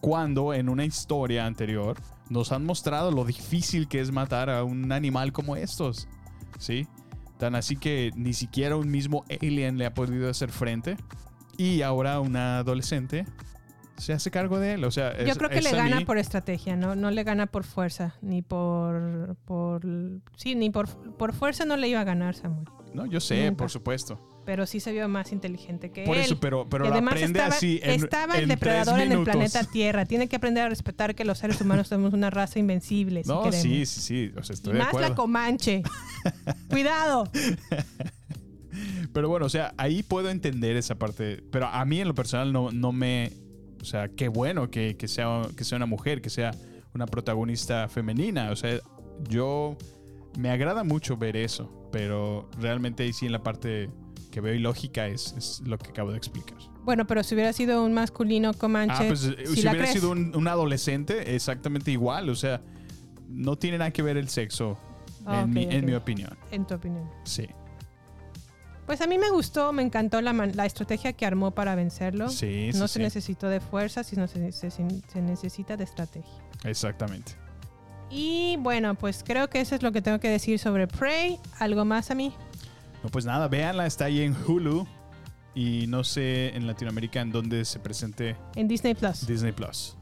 [0.02, 1.98] Cuando en una historia anterior
[2.30, 6.08] nos han mostrado lo difícil que es matar a un animal como estos,
[6.60, 6.88] ¿sí?
[7.38, 10.98] Tan así que ni siquiera un mismo alien le ha podido hacer frente
[11.58, 13.26] y ahora una adolescente
[13.98, 14.84] se hace cargo de él.
[14.86, 16.96] O sea, Yo creo que le gana mí- por estrategia, ¿no?
[16.96, 19.36] No le gana por fuerza, ni por...
[19.46, 19.82] por
[20.36, 20.88] sí, ni por,
[21.18, 22.66] por fuerza no le iba a ganar Samuel.
[22.96, 23.58] No, yo sé, Nunca.
[23.58, 24.20] por supuesto.
[24.44, 26.24] Pero sí se vio más inteligente que Por él.
[26.24, 29.12] eso, pero- pero y lo además aprende estaba, así en- estaba el en depredador en
[29.12, 30.06] el planeta Tierra.
[30.06, 33.24] Tiene que aprender a respetar que los seres humanos somos una raza invencible.
[33.24, 33.62] si No, queremos.
[33.62, 34.32] sí, sí, sí.
[34.36, 35.14] O sea, Y estoy de más la.
[35.16, 35.84] Comanche.
[36.70, 37.30] Cuidado.
[39.14, 41.44] Pero bueno, o sea, ahí puedo entender esa parte.
[41.52, 43.32] Pero a mí en lo personal no, no me.
[43.82, 46.52] O sea, qué bueno que, que sea, que sea una mujer, que sea
[46.94, 48.50] una protagonista femenina.
[48.52, 48.80] O sea,
[49.30, 49.78] yo.
[50.40, 51.90] Me agrada mucho ver eso.
[51.92, 53.90] Pero realmente ahí sí en la parte
[54.32, 56.58] que veo ilógica es, es lo que acabo de explicar.
[56.84, 59.92] Bueno, pero si hubiera sido un masculino Comanche, Ah, pues eh, ¿sí si hubiera crees?
[59.92, 62.30] sido un, un adolescente, exactamente igual.
[62.30, 62.62] O sea,
[63.28, 64.78] no tiene nada que ver el sexo,
[65.26, 66.36] Ah, en, mi, en mi opinión.
[66.50, 67.08] En tu opinión.
[67.26, 67.48] Sí.
[68.88, 72.30] Pues a mí me gustó, me encantó la, la estrategia que armó para vencerlo.
[72.30, 73.00] Sí, sí, no se sí.
[73.04, 76.34] necesitó de fuerza, sino se, se- se necesita de estrategia.
[76.64, 77.34] Exactamente.
[78.10, 81.40] Y bueno, pues creo que eso es lo que tengo que decir sobre Prey.
[81.60, 82.34] ¿Algo más a mí?
[83.04, 84.88] No, pues nada, véanla, está ahí en Hulu.
[85.54, 89.28] Y no sé en Latinoamérica en dónde se presente En Disney Plus.
[89.28, 89.98] Disney Plus.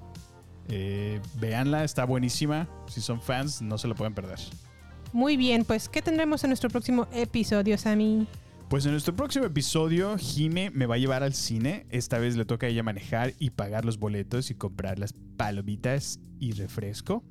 [0.68, 2.70] Eh, véanla, está buenísima.
[2.88, 4.40] Si son fans, no se la pueden perder.
[5.12, 8.28] Muy bien, pues ¿qué tendremos en nuestro próximo episodio, Sammy?
[8.70, 11.88] Pues en nuestro próximo episodio, Jime me va a llevar al cine.
[11.90, 16.20] Esta vez le toca a ella manejar y pagar los boletos y comprar las palomitas
[16.40, 17.24] y refresco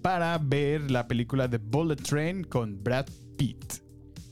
[0.00, 3.06] para ver la película The Bullet Train con Brad
[3.36, 3.87] Pitt.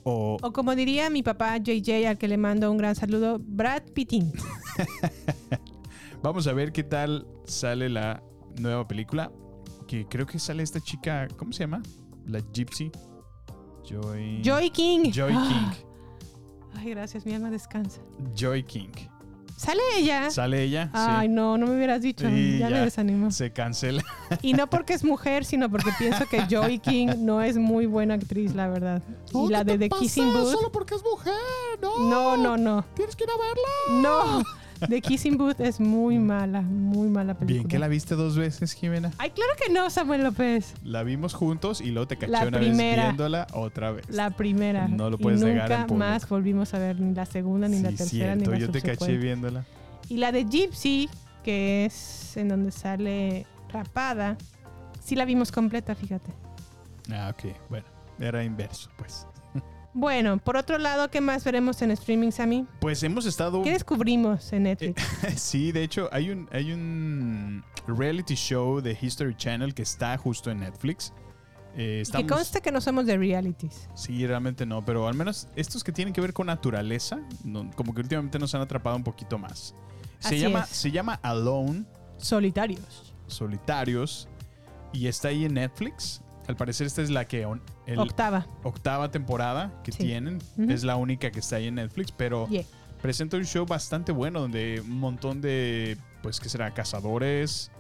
[0.09, 3.83] O O como diría mi papá JJ, al que le mando un gran saludo, Brad
[3.93, 4.33] Pittin.
[6.23, 8.23] Vamos a ver qué tal sale la
[8.61, 9.33] nueva película.
[9.89, 11.83] Que creo que sale esta chica, ¿cómo se llama?
[12.27, 12.91] La Gypsy.
[13.85, 14.43] Joy.
[14.43, 15.11] Joy King.
[15.13, 15.49] Joy Ah.
[15.49, 16.79] King.
[16.81, 18.01] Ay, gracias, mi alma descansa.
[18.35, 18.91] Joy King.
[19.57, 20.31] ¿Sale ella?
[20.31, 20.91] Sale ella.
[20.93, 21.33] Ay, sí.
[21.35, 22.29] no, no me hubieras dicho.
[22.29, 23.31] Y ya, me desanimó.
[23.31, 24.05] Se cancela.
[24.43, 28.15] Y no porque es mujer, sino porque pienso que Joy King no es muy buena
[28.15, 29.03] actriz, la verdad.
[29.33, 30.71] y la de The Kissing Booth.
[30.73, 31.33] porque es mujer,
[31.81, 31.99] no.
[32.09, 32.85] No, no, no.
[32.95, 34.03] Tienes que ir a verla.
[34.03, 34.43] No.
[34.89, 37.59] The Kissing Booth es muy mala, muy mala película.
[37.59, 39.11] Bien que la viste dos veces, Jimena.
[39.19, 40.75] Ay, claro que no, Samuel López.
[40.85, 42.97] La vimos juntos y luego te caché La una primera.
[42.97, 44.05] vez viéndola otra vez.
[44.11, 44.89] La primera.
[44.89, 45.95] No lo Y puedes nunca negar público.
[45.95, 48.83] más volvimos a ver ni la segunda, ni la tercera, cierto, ni la yo te
[48.83, 49.65] caché viéndola.
[50.09, 51.09] Y la de Gypsy,
[51.43, 54.37] que es en donde sale rapada,
[55.03, 56.31] sí la vimos completa, fíjate.
[57.13, 57.53] Ah, ok.
[57.71, 57.87] Bueno,
[58.19, 59.27] era inverso, pues.
[59.99, 62.67] Bueno, por otro lado, ¿qué más veremos en streaming, Sammy?
[62.81, 63.63] Pues hemos estado.
[63.63, 65.03] ¿Qué descubrimos en Netflix?
[65.37, 70.51] sí, de hecho, hay un, hay un reality show de History Channel que está justo
[70.51, 71.15] en Netflix.
[71.73, 73.89] Eh, Que estamos- conste que no somos de realities.
[73.95, 77.95] Sí, realmente no, pero al menos estos que tienen que ver con naturaleza, no- como
[77.95, 79.75] que últimamente nos han atrapado un poquito más.
[80.19, 80.69] Se Así llama, es.
[80.77, 81.85] se llama Alone,
[82.19, 83.15] Solitarios.
[83.29, 84.29] Solitarios,
[84.93, 86.21] y está ahí en Netflix.
[86.49, 88.47] Al parecer esta es la que on- el- Octava.
[88.63, 89.99] octava temporada que Sí.
[89.99, 90.39] tienen.
[90.69, 92.65] Es la única que está ahí en Netflix, pero Yeah.
[93.03, 96.73] presenta un show bastante bueno donde un montón de, pues, ¿qué será?
[96.73, 97.71] Cazadores,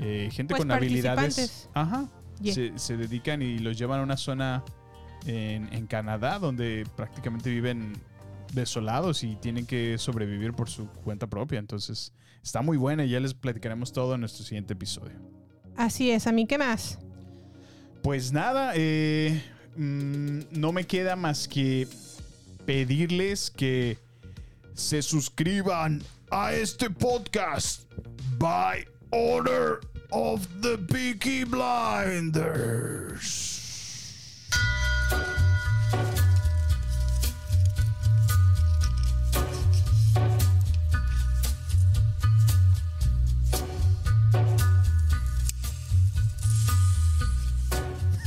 [0.00, 1.68] eh, gente Pues con habilidades.
[1.74, 2.08] Ajá.
[2.40, 2.54] Yeah.
[2.54, 4.64] Se, se dedican y los llevan a una zona
[5.26, 7.92] en, en Canadá donde prácticamente viven
[8.52, 11.58] desolados y tienen que sobrevivir por su cuenta propia.
[11.58, 12.12] Entonces,
[12.42, 15.16] está muy buena y ya les platicaremos todo en nuestro siguiente episodio.
[15.76, 16.98] Así es, a mí, ¿qué más?
[18.02, 19.42] Pues nada, eh,
[19.76, 21.86] mm, no me queda más que
[22.64, 23.98] pedirles que
[24.74, 27.82] se suscriban a este podcast
[28.38, 29.80] by order
[30.10, 32.78] of the Peaky Blinders.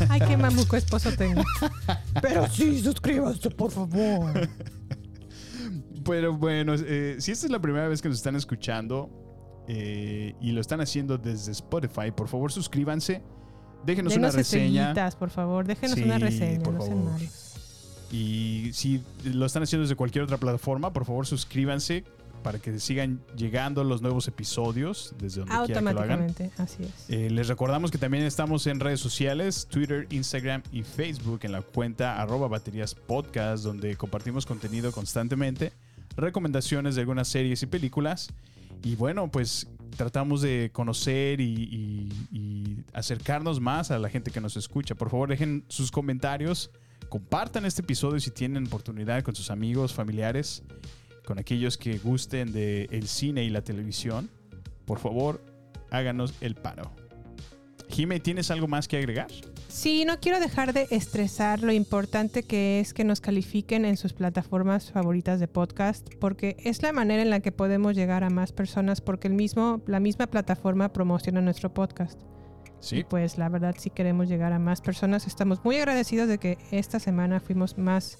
[0.09, 1.43] Ay, qué mamuco esposo tengo.
[2.21, 4.47] Pero sí, suscríbanse, por favor.
[6.03, 10.51] Pero bueno, eh, si esta es la primera vez que nos están escuchando eh, y
[10.51, 13.21] lo están haciendo desde Spotify, por favor suscríbanse,
[13.85, 14.93] déjenos Denos una reseña.
[15.19, 15.65] por favor.
[15.67, 17.11] Déjenos Sí, una reseña, por no sean favor.
[17.13, 17.47] malos.
[18.11, 22.03] Y si lo están haciendo desde cualquier otra plataforma, por favor suscríbanse
[22.43, 26.21] para que sigan llegando los nuevos episodios desde donde quiera que lo hagan.
[26.21, 27.09] Automáticamente, así es.
[27.09, 31.61] Eh, les recordamos que también estamos en redes sociales, Twitter, Instagram y Facebook en la
[31.61, 35.71] cuenta arroba baterías podcast, donde compartimos contenido constantemente,
[36.17, 38.29] recomendaciones de algunas series y películas.
[38.83, 44.41] Y bueno, pues tratamos de conocer y, y- y acercarnos más a la gente que
[44.41, 44.95] nos escucha.
[44.95, 46.71] Por favor, dejen sus comentarios,
[47.09, 50.63] compartan este episodio si tienen oportunidad con sus amigos, familiares,
[51.31, 54.29] con aquellos que gusten del el cine y la televisión.
[54.83, 55.41] Por favor,
[55.89, 56.91] háganos el paro.
[57.87, 59.27] Jime, ¿tienes algo más que agregar?
[59.69, 64.11] Sí, no quiero dejar de estresar lo importante que es que nos califiquen en sus
[64.11, 68.51] plataformas favoritas de podcast, porque es la manera en la que podemos llegar a más
[68.51, 72.19] personas, porque el mismo, la misma plataforma promociona nuestro podcast.
[72.81, 72.97] Sí.
[72.97, 76.57] Y pues la verdad, si queremos llegar a más personas, estamos muy agradecidos de que
[76.71, 78.17] esta semana fuimos más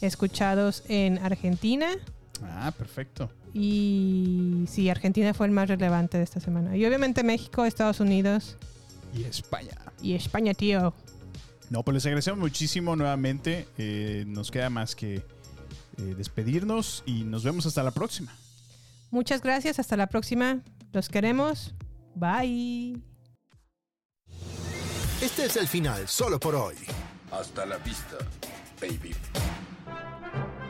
[0.00, 1.88] escuchados en Argentina.
[2.42, 3.30] Ah, perfecto.
[3.52, 6.76] Y sí, Argentina fue el más relevante de esta semana.
[6.76, 8.56] Y obviamente México, Estados Unidos
[9.14, 9.70] Y España.
[10.02, 10.92] y España, tío.
[11.70, 13.66] No, pues les agradecemos muchísimo nuevamente.
[13.78, 15.22] Eh, nos queda más que eh,
[16.16, 18.34] despedirnos y nos vemos hasta la próxima.
[19.10, 20.60] Muchas gracias, hasta la próxima.
[20.92, 21.74] Los queremos.
[22.16, 23.00] Bye.
[25.22, 26.74] Este es el final solo por hoy.
[27.30, 28.18] Hasta la vista,
[28.80, 29.14] baby.